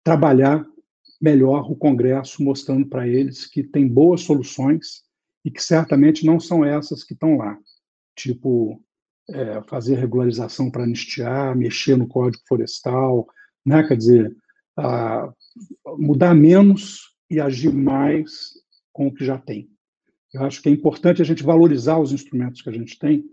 trabalhar 0.03 0.65
melhor 1.21 1.71
o 1.71 1.77
Congresso, 1.77 2.43
mostrando 2.43 2.85
para 2.85 3.07
eles 3.07 3.47
que 3.47 3.63
tem 3.63 3.87
boas 3.87 4.23
soluções 4.23 5.03
e 5.45 5.51
que 5.51 5.63
certamente 5.63 6.25
não 6.25 6.39
são 6.39 6.65
essas 6.65 7.03
que 7.05 7.15
estão 7.15 7.37
lá, 7.37 7.59
tipo 8.17 8.81
é, 9.31 9.63
fazer 9.63 9.97
regularização 9.97 10.71
para 10.71 10.85
anistiar, 10.85 11.57
mexer 11.57 11.97
no 11.97 12.07
Código 12.07 12.43
Florestal, 12.47 13.27
né? 13.65 13.83
quer 13.87 13.97
dizer, 13.97 14.37
mudar 15.99 16.35
menos 16.35 17.15
e 17.31 17.41
agir 17.41 17.73
mais 17.73 18.53
com 18.93 19.07
o 19.07 19.15
que 19.15 19.25
já 19.25 19.39
tem. 19.39 19.69
Eu 20.33 20.45
acho 20.45 20.63
que 20.63 20.69
é 20.69 20.73
importante 20.73 21.21
a 21.21 21.25
gente 21.25 21.43
valorizar 21.43 21.99
os 21.99 22.13
instrumentos 22.13 22.63
que 22.63 22.71
a 22.71 22.73
gente 22.73 22.99
tem, 22.99 23.25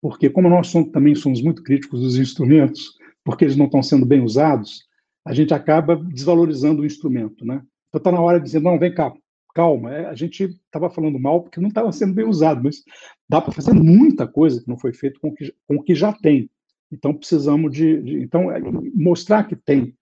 porque 0.00 0.28
como 0.28 0.48
nós 0.48 0.68
somos, 0.68 0.90
também 0.90 1.14
somos 1.14 1.40
muito 1.40 1.62
críticos 1.62 2.00
dos 2.00 2.16
instrumentos, 2.16 2.96
porque 3.24 3.44
eles 3.44 3.56
não 3.56 3.66
estão 3.66 3.82
sendo 3.82 4.06
bem 4.06 4.22
usados, 4.22 4.86
a 5.24 5.32
gente 5.32 5.52
acaba 5.52 5.96
desvalorizando 5.96 6.82
o 6.82 6.86
instrumento, 6.86 7.44
né? 7.44 7.62
Então 7.88 7.98
está 7.98 8.12
na 8.12 8.20
hora 8.20 8.38
de 8.38 8.46
dizer, 8.46 8.60
não, 8.60 8.78
vem 8.78 8.94
cá, 8.94 9.12
calma, 9.54 9.92
é, 9.92 10.06
a 10.06 10.14
gente 10.14 10.44
estava 10.44 10.90
falando 10.90 11.18
mal 11.18 11.42
porque 11.42 11.60
não 11.60 11.68
estava 11.68 11.90
sendo 11.92 12.14
bem 12.14 12.26
usado, 12.26 12.62
mas 12.62 12.82
dá 13.28 13.40
para 13.40 13.52
fazer 13.52 13.72
muita 13.72 14.26
coisa 14.26 14.60
que 14.60 14.68
não 14.68 14.78
foi 14.78 14.92
feito 14.92 15.20
com 15.20 15.28
o 15.28 15.34
que, 15.34 15.54
com 15.66 15.76
o 15.76 15.82
que 15.82 15.94
já 15.94 16.12
tem. 16.12 16.50
Então 16.90 17.14
precisamos 17.14 17.72
de, 17.72 18.02
de 18.02 18.22
então 18.22 18.50
é, 18.50 18.60
mostrar 18.94 19.44
que 19.44 19.56
tem 19.56 19.94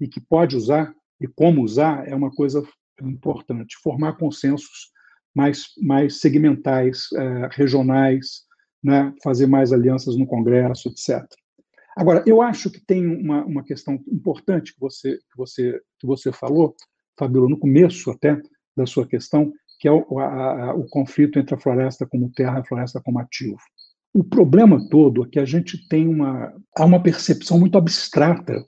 e 0.00 0.08
que 0.08 0.20
pode 0.20 0.56
usar 0.56 0.94
e 1.20 1.26
como 1.26 1.62
usar 1.62 2.08
é 2.08 2.14
uma 2.14 2.30
coisa 2.30 2.66
importante. 3.02 3.76
Formar 3.82 4.16
consensos 4.16 4.90
mais 5.34 5.66
mais 5.80 6.20
segmentais, 6.20 7.08
é, 7.14 7.48
regionais, 7.52 8.44
né? 8.82 9.14
fazer 9.22 9.46
mais 9.46 9.72
alianças 9.72 10.16
no 10.16 10.26
Congresso, 10.26 10.88
etc. 10.88 11.22
Agora, 11.96 12.22
eu 12.26 12.40
acho 12.40 12.70
que 12.70 12.80
tem 12.80 13.06
uma, 13.06 13.44
uma 13.44 13.64
questão 13.64 13.94
importante 14.10 14.72
que 14.72 14.80
você 14.80 15.16
que 15.16 15.36
você 15.36 15.80
que 15.98 16.06
você 16.06 16.32
falou, 16.32 16.74
Fabíola, 17.18 17.50
no 17.50 17.58
começo 17.58 18.10
até, 18.10 18.40
da 18.76 18.86
sua 18.86 19.06
questão, 19.06 19.52
que 19.78 19.88
é 19.88 19.92
o, 19.92 20.18
a, 20.18 20.74
o 20.74 20.86
conflito 20.88 21.38
entre 21.38 21.54
a 21.54 21.58
floresta 21.58 22.06
como 22.06 22.30
terra 22.32 22.58
e 22.58 22.60
a 22.60 22.64
floresta 22.64 23.00
como 23.00 23.18
ativo. 23.18 23.58
O 24.12 24.24
problema 24.24 24.88
todo 24.88 25.24
é 25.24 25.28
que 25.28 25.38
a 25.38 25.44
gente 25.44 25.88
tem 25.88 26.08
uma, 26.08 26.52
há 26.76 26.84
uma 26.84 27.02
percepção 27.02 27.58
muito 27.58 27.78
abstrata 27.78 28.66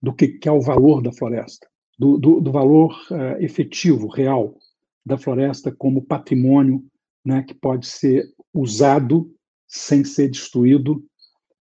do 0.00 0.14
que, 0.14 0.28
que 0.28 0.48
é 0.48 0.52
o 0.52 0.60
valor 0.60 1.02
da 1.02 1.12
floresta, 1.12 1.66
do, 1.98 2.16
do, 2.18 2.40
do 2.40 2.52
valor 2.52 2.96
uh, 3.10 3.42
efetivo, 3.42 4.06
real 4.06 4.56
da 5.04 5.18
floresta 5.18 5.74
como 5.74 6.04
patrimônio 6.04 6.84
né, 7.24 7.42
que 7.42 7.54
pode 7.54 7.86
ser 7.86 8.24
usado 8.54 9.32
sem 9.68 10.04
ser 10.04 10.28
destruído 10.28 11.04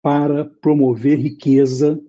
para 0.01 0.45
promover 0.45 1.19
riqueza, 1.19 1.99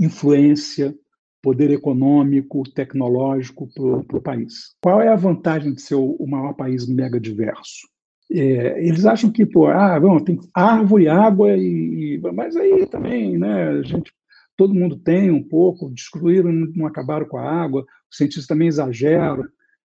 influência, 0.00 0.96
poder 1.44 1.70
econômico, 1.70 2.62
tecnológico 2.72 3.68
para 3.74 4.16
o 4.16 4.22
país. 4.22 4.74
Qual 4.80 5.02
é 5.02 5.08
a 5.08 5.14
vantagem 5.14 5.74
de 5.74 5.82
ser 5.82 5.94
o, 5.94 6.26
maior 6.26 6.54
país 6.54 6.88
mega 6.88 7.20
diverso? 7.20 7.86
É, 8.32 8.82
eles 8.82 9.04
acham 9.04 9.30
que, 9.30 9.44
pô, 9.44 9.66
ah, 9.66 10.00
bom, 10.00 10.18
tem 10.20 10.40
árvore, 10.54 11.06
água, 11.06 11.54
e, 11.54 12.18
mas 12.32 12.56
aí 12.56 12.86
também, 12.86 13.36
né, 13.36 13.68
a 13.68 13.82
gente, 13.82 14.10
todo 14.56 14.72
mundo 14.72 14.96
tem 14.96 15.30
um 15.30 15.42
pouco, 15.42 15.90
destruíram, 15.90 16.50
não 16.50 16.86
acabaram 16.86 17.26
com 17.26 17.36
a 17.36 17.46
água, 17.46 17.84
os 18.10 18.16
cientistas 18.16 18.46
também 18.46 18.68
exageram. 18.68 19.44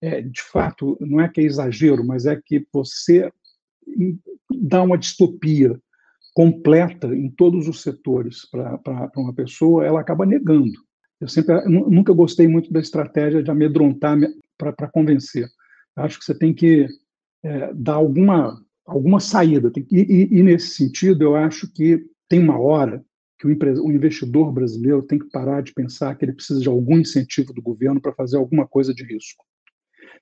É, 0.01 0.23
de 0.23 0.43
fato, 0.53 0.97
não 1.01 1.21
é 1.21 1.29
que 1.29 1.41
é 1.41 1.45
exagero, 1.45 2.07
mas 2.07 2.27
é 2.27 2.41
que 2.41 2.65
você 2.73 3.29
dá 4.49 4.83
uma 4.85 4.97
distopia 4.97 5.77
completa 6.33 7.09
em 7.09 7.29
todos 7.29 7.67
os 7.67 7.83
setores 7.83 8.49
para 8.49 9.11
uma 9.17 9.35
pessoa, 9.35 9.85
ela 9.85 10.01
acaba 10.01 10.25
negando. 10.25 10.79
Eu 11.21 11.29
sempre 11.29 11.55
eu 11.55 11.69
nunca 11.69 12.13
gostei 12.13 12.49
muito 12.49 12.73
da 12.73 12.81
estratégia 12.81 13.43
de 13.43 13.51
amedrontar 13.51 14.19
para 14.57 14.89
convencer. 14.89 15.47
acho 15.97 16.19
que 16.19 16.25
você 16.25 16.35
tem 16.35 16.55
que 16.55 16.87
é, 17.43 17.73
dar 17.75 17.95
alguma 17.95 18.61
alguma 18.87 19.21
saída. 19.21 19.71
Tem, 19.71 19.87
e, 19.91 20.29
e, 20.31 20.43
nesse 20.43 20.71
sentido, 20.71 21.23
eu 21.23 21.37
acho 21.37 21.73
que 21.73 22.05
tem 22.29 22.41
uma 22.41 22.59
hora 22.59 23.05
que 23.39 23.47
o, 23.47 23.85
o 23.85 23.93
investidor 23.93 24.53
brasileiro 24.53 25.03
tem 25.03 25.19
que 25.19 25.31
parar 25.31 25.63
de 25.63 25.73
pensar 25.73 26.15
que 26.17 26.25
ele 26.25 26.33
precisa 26.33 26.61
de 26.61 26.69
algum 26.69 26.99
incentivo 26.99 27.55
do 27.55 27.63
governo 27.63 28.01
para 28.01 28.13
fazer 28.13 28.37
alguma 28.37 28.67
coisa 28.67 28.93
de 28.93 29.05
risco. 29.05 29.45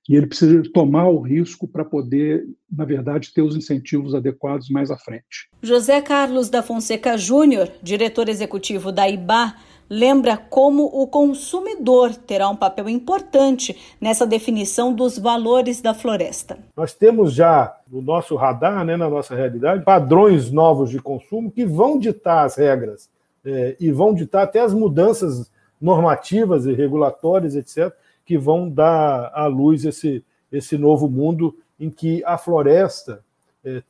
E 0.09 0.17
ele 0.17 0.27
precisa 0.27 0.63
tomar 0.73 1.09
o 1.09 1.21
risco 1.21 1.67
para 1.67 1.85
poder, 1.85 2.47
na 2.71 2.85
verdade, 2.85 3.33
ter 3.35 3.43
os 3.43 3.57
incentivos 3.57 4.15
adequados 4.15 4.71
mais 4.71 4.91
à 4.91 4.97
frente. 4.97 5.51
José 5.63 6.01
Carlos 6.01 6.49
da 6.49 6.63
Fonseca 6.63 7.17
Júnior, 7.19 7.71
diretor 7.83 8.29
executivo 8.29 8.93
da 8.93 9.09
IBA, 9.09 9.55
lembra 9.89 10.37
como 10.37 10.85
o 10.85 11.07
consumidor 11.07 12.15
terá 12.15 12.49
um 12.49 12.57
papel 12.57 12.89
importante 12.89 13.77
nessa 14.01 14.27
definição 14.27 14.93
dos 14.93 15.19
valores 15.19 15.81
da 15.81 15.95
floresta. 15.95 16.59
Nós 16.77 16.95
temos 16.95 17.33
já 17.33 17.75
no 17.91 18.03
nosso 18.03 18.37
radar, 18.37 18.85
né, 18.85 18.97
na 18.97 19.09
nossa 19.09 19.35
realidade, 19.35 19.85
padrões 19.85 20.51
novos 20.51 20.91
de 20.91 21.01
consumo 21.01 21.51
que 21.51 21.65
vão 21.65 21.99
ditar 21.99 22.45
as 22.45 22.57
regras 22.57 23.09
é, 23.45 23.77
e 23.81 23.91
vão 23.91 24.13
ditar 24.13 24.43
até 24.43 24.61
as 24.61 24.75
mudanças 24.75 25.51
normativas 25.81 26.67
e 26.67 26.73
regulatórias, 26.73 27.55
etc., 27.55 27.93
que 28.27 28.37
vão 28.37 28.69
dar 28.69 29.31
à 29.33 29.47
luz 29.47 29.85
esse, 29.85 30.23
esse 30.53 30.77
novo 30.77 31.09
mundo 31.09 31.57
em 31.81 31.89
que 31.89 32.23
a 32.27 32.37
floresta 32.37 33.25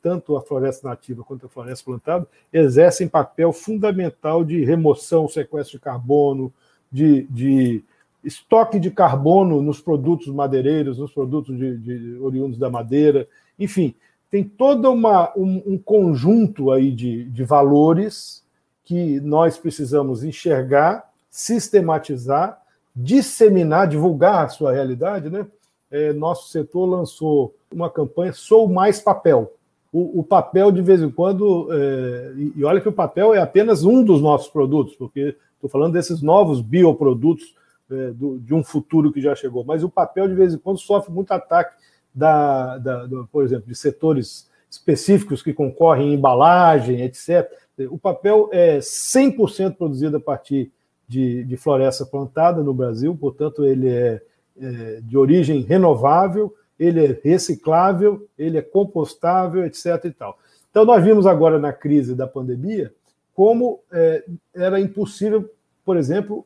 tanto 0.02 0.36
a 0.36 0.42
floresta 0.42 0.88
nativa 0.88 1.22
quanto 1.24 1.46
a 1.46 1.48
floresta 1.48 1.84
plantada, 1.84 2.26
exercem 2.52 3.08
papel 3.08 3.52
fundamental 3.52 4.44
de 4.44 4.64
remoção, 4.64 5.28
sequestro 5.28 5.78
de 5.78 5.84
carbono, 5.84 6.52
de, 6.90 7.22
de 7.24 7.84
estoque 8.24 8.78
de 8.78 8.90
carbono 8.90 9.62
nos 9.62 9.80
produtos 9.80 10.28
madeireiros, 10.28 10.98
nos 10.98 11.12
produtos 11.12 11.56
de, 11.56 11.76
de 11.78 12.18
oriundos 12.20 12.58
da 12.58 12.70
madeira, 12.70 13.28
enfim, 13.58 13.94
tem 14.30 14.44
todo 14.44 14.90
uma, 14.90 15.32
um, 15.36 15.62
um, 15.66 15.78
conjunto 15.78 16.70
aí 16.70 16.92
de, 16.92 17.24
de 17.24 17.44
valores 17.44 18.44
que 18.84 19.20
nós 19.20 19.56
precisamos 19.56 20.22
enxergar, 20.22 21.10
sistematizar, 21.30 22.60
disseminar, 22.94 23.88
divulgar 23.88 24.44
a 24.44 24.48
sua 24.48 24.72
realidade, 24.72 25.30
né? 25.30 25.46
É, 25.90 26.12
nosso 26.12 26.50
setor 26.50 26.84
lançou 26.84 27.54
uma 27.72 27.88
campanha 27.88 28.32
Sou 28.34 28.68
Mais 28.68 29.00
Papel, 29.00 29.54
o, 29.92 30.20
o, 30.20 30.24
papel, 30.24 30.70
de 30.70 30.83
vez 30.83 31.03
em 31.03 31.11
quando, 31.11 31.68
é, 31.72 32.33
e 32.57 32.64
olha 32.64 32.81
que 32.81 32.88
o 32.88 32.92
papel 32.92 33.35
é 33.35 33.40
apenas 33.40 33.85
um 33.85 34.05
dos 34.05 34.20
nossos 34.20 34.48
produtos, 34.48 34.94
porque 34.94 35.35
estou 35.55 35.70
falando 35.70 35.94
desses 35.94 36.20
novos 36.20 36.61
bioprodutos 36.61 37.55
é, 37.90 38.11
do, 38.11 38.38
de 38.38 38.53
um 38.53 38.62
futuro 38.62 39.11
que 39.11 39.20
já 39.20 39.35
chegou, 39.35 39.64
mas 39.64 39.83
o 39.83 39.88
papel, 39.88 40.29
de 40.29 40.35
vez 40.35 40.53
em 40.53 40.59
quando, 40.59 40.79
sofre 40.79 41.12
muito 41.12 41.33
ataque, 41.33 41.74
da, 42.14 42.79
da 42.79 43.07
do, 43.07 43.29
por 43.31 43.44
exemplo, 43.44 43.68
de 43.68 43.74
setores 43.74 44.48
específicos 44.70 45.42
que 45.42 45.53
concorrem 45.53 46.11
em 46.11 46.14
embalagem, 46.14 47.03
etc. 47.03 47.51
O 47.90 47.98
papel 47.98 48.51
é 48.53 48.79
100% 48.79 49.77
produzido 49.77 50.16
a 50.16 50.20
partir 50.20 50.70
de, 51.07 51.44
de, 51.44 51.57
floresta 51.57 52.05
plantada 52.05 52.62
no 52.62 52.74
Brasil, 52.74 53.16
portanto, 53.16 53.64
ele 53.64 53.88
é, 53.88 54.20
é 54.61 55.01
de 55.03 55.16
origem 55.16 55.62
renovável 55.62 56.53
ele 56.78 57.04
é 57.04 57.20
reciclável, 57.22 58.26
ele 58.38 58.58
é 58.58 58.62
compostável, 58.62 59.64
etc. 59.64 60.04
E 60.04 60.10
tal. 60.10 60.38
Então, 60.70 60.84
nós 60.84 61.02
vimos 61.02 61.26
agora 61.26 61.58
na 61.58 61.72
crise 61.72 62.14
da 62.14 62.26
pandemia 62.26 62.92
como 63.34 63.80
é, 63.92 64.24
era 64.54 64.80
impossível, 64.80 65.48
por 65.84 65.96
exemplo, 65.96 66.44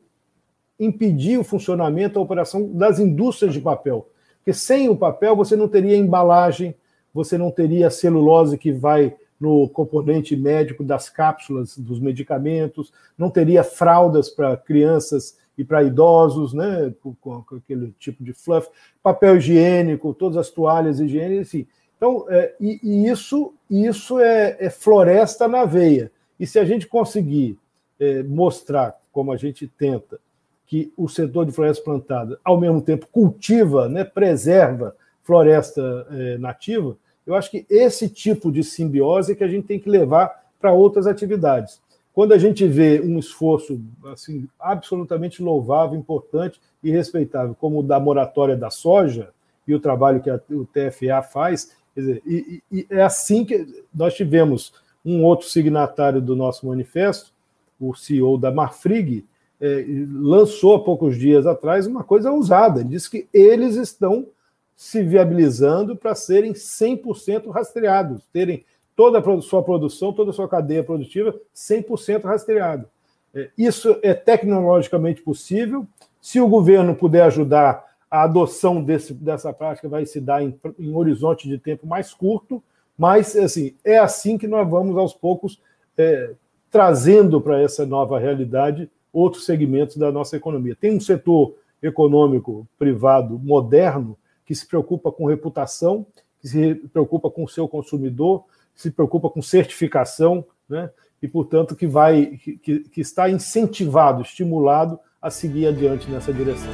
impedir 0.79 1.39
o 1.39 1.43
funcionamento, 1.43 2.19
a 2.19 2.21
operação 2.21 2.71
das 2.71 2.99
indústrias 2.99 3.53
de 3.53 3.59
papel. 3.59 4.07
Porque 4.37 4.53
sem 4.53 4.89
o 4.89 4.95
papel 4.95 5.35
você 5.35 5.55
não 5.55 5.67
teria 5.67 5.97
embalagem, 5.97 6.75
você 7.13 7.37
não 7.37 7.49
teria 7.49 7.89
celulose 7.89 8.57
que 8.57 8.71
vai 8.71 9.15
no 9.39 9.67
componente 9.69 10.35
médico 10.35 10.83
das 10.83 11.09
cápsulas 11.09 11.77
dos 11.77 11.99
medicamentos, 11.99 12.93
não 13.17 13.29
teria 13.29 13.63
fraldas 13.63 14.29
para 14.29 14.55
crianças 14.55 15.37
e 15.57 15.63
para 15.63 15.83
idosos, 15.83 16.53
né, 16.53 16.93
com, 17.01 17.13
com, 17.13 17.55
aquele 17.55 17.93
tipo 17.99 18.23
de 18.23 18.33
fluff, 18.33 18.67
papel 19.01 19.37
higiênico, 19.37 20.13
todas 20.13 20.37
as 20.37 20.49
toalhas 20.49 20.99
higiênicas, 20.99 21.47
enfim. 21.47 21.67
Então, 21.97 22.25
é, 22.29 22.53
e, 22.59 22.79
e, 22.83 23.07
isso, 23.07 23.53
isso 23.69 24.19
é, 24.19 24.57
é, 24.59 24.69
floresta 24.69 25.47
na 25.47 25.63
veia. 25.65 26.11
E 26.39 26.45
se 26.47 26.59
a 26.59 26.65
gente 26.65 26.87
conseguir 26.87 27.57
é, 27.99 28.23
mostrar, 28.23 28.99
como 29.11 29.31
a 29.31 29.37
gente 29.37 29.67
tenta, 29.67 30.19
que 30.65 30.91
o 30.97 31.07
setor 31.07 31.45
de 31.45 31.51
floresta 31.51 31.83
plantada, 31.83 32.39
ao 32.43 32.59
mesmo 32.59 32.81
tempo, 32.81 33.07
cultiva, 33.11 33.87
né, 33.87 34.03
preserva 34.03 34.95
floresta 35.21 36.07
é, 36.09 36.37
nativa, 36.37 36.97
eu 37.25 37.35
acho 37.35 37.49
que 37.49 37.65
esse 37.69 38.09
tipo 38.09 38.51
de 38.51 38.63
simbiose 38.63 39.31
é 39.31 39.35
que 39.35 39.43
a 39.43 39.47
gente 39.47 39.67
tem 39.67 39.79
que 39.79 39.89
levar 39.89 40.43
para 40.59 40.73
outras 40.73 41.07
atividades. 41.07 41.81
Quando 42.13 42.33
a 42.33 42.37
gente 42.37 42.65
vê 42.67 43.01
um 43.01 43.17
esforço 43.17 43.81
assim 44.05 44.47
absolutamente 44.59 45.41
louvável, 45.41 45.97
importante 45.97 46.61
e 46.83 46.91
respeitável, 46.91 47.55
como 47.59 47.79
o 47.79 47.83
da 47.83 47.99
moratória 47.99 48.55
da 48.55 48.69
soja 48.69 49.29
e 49.67 49.73
o 49.73 49.79
trabalho 49.79 50.21
que 50.21 50.29
a, 50.29 50.39
o 50.51 50.65
TFA 50.65 51.23
faz, 51.23 51.71
dizer, 51.95 52.21
e, 52.25 52.61
e, 52.71 52.85
é 52.89 53.01
assim 53.01 53.43
que 53.43 53.83
nós 53.93 54.13
tivemos 54.13 54.73
um 55.03 55.23
outro 55.23 55.47
signatário 55.47 56.21
do 56.21 56.35
nosso 56.35 56.67
manifesto, 56.67 57.31
o 57.79 57.95
CEO 57.95 58.37
da 58.37 58.51
Marfrig, 58.51 59.25
é, 59.59 59.85
lançou 60.11 60.75
há 60.75 60.83
poucos 60.83 61.17
dias 61.17 61.47
atrás 61.47 61.87
uma 61.87 62.03
coisa 62.03 62.31
ousada. 62.31 62.83
Disse 62.83 63.09
que 63.09 63.27
eles 63.33 63.75
estão 63.75 64.27
se 64.75 65.01
viabilizando 65.01 65.95
para 65.95 66.13
serem 66.15 66.53
100% 66.53 67.49
rastreados, 67.49 68.21
terem 68.31 68.65
toda 68.95 69.19
a 69.19 69.41
sua 69.41 69.63
produção, 69.63 70.13
toda 70.13 70.31
a 70.31 70.33
sua 70.33 70.47
cadeia 70.47 70.83
produtiva 70.83 71.35
100% 71.55 72.23
rastreada. 72.23 72.89
É, 73.33 73.49
isso 73.57 73.97
é 74.01 74.13
tecnologicamente 74.13 75.21
possível. 75.21 75.87
Se 76.21 76.39
o 76.39 76.47
governo 76.47 76.95
puder 76.95 77.23
ajudar, 77.23 77.83
a 78.09 78.23
adoção 78.23 78.83
desse, 78.83 79.11
dessa 79.11 79.51
prática 79.51 79.89
vai 79.89 80.05
se 80.05 80.21
dar 80.21 80.43
em, 80.43 80.55
em 80.77 80.95
horizonte 80.95 81.49
de 81.49 81.57
tempo 81.57 81.87
mais 81.87 82.13
curto, 82.13 82.61
mas 82.95 83.35
assim 83.35 83.73
é 83.83 83.97
assim 83.97 84.37
que 84.37 84.47
nós 84.47 84.69
vamos 84.69 84.95
aos 84.95 85.15
poucos 85.15 85.59
é, 85.97 86.35
trazendo 86.69 87.41
para 87.41 87.59
essa 87.59 87.87
nova 87.87 88.19
realidade 88.19 88.87
outros 89.11 89.45
segmentos 89.45 89.97
da 89.97 90.11
nossa 90.11 90.37
economia. 90.37 90.77
Tem 90.79 90.95
um 90.95 90.99
setor 90.99 91.55
econômico 91.81 92.67
privado 92.77 93.39
moderno 93.39 94.15
que 94.45 94.53
se 94.53 94.67
preocupa 94.67 95.11
com 95.11 95.25
reputação, 95.25 96.05
que 96.39 96.47
se 96.47 96.75
preocupa 96.93 97.31
com 97.31 97.43
o 97.43 97.49
seu 97.49 97.67
consumidor, 97.67 98.43
se 98.75 98.91
preocupa 98.91 99.29
com 99.29 99.41
certificação, 99.41 100.45
né? 100.67 100.89
e, 101.21 101.27
portanto, 101.27 101.75
que, 101.75 101.87
vai, 101.87 102.37
que, 102.37 102.79
que 102.79 103.01
está 103.01 103.29
incentivado, 103.29 104.21
estimulado 104.21 104.99
a 105.21 105.29
seguir 105.29 105.67
adiante 105.67 106.09
nessa 106.09 106.33
direção. 106.33 106.69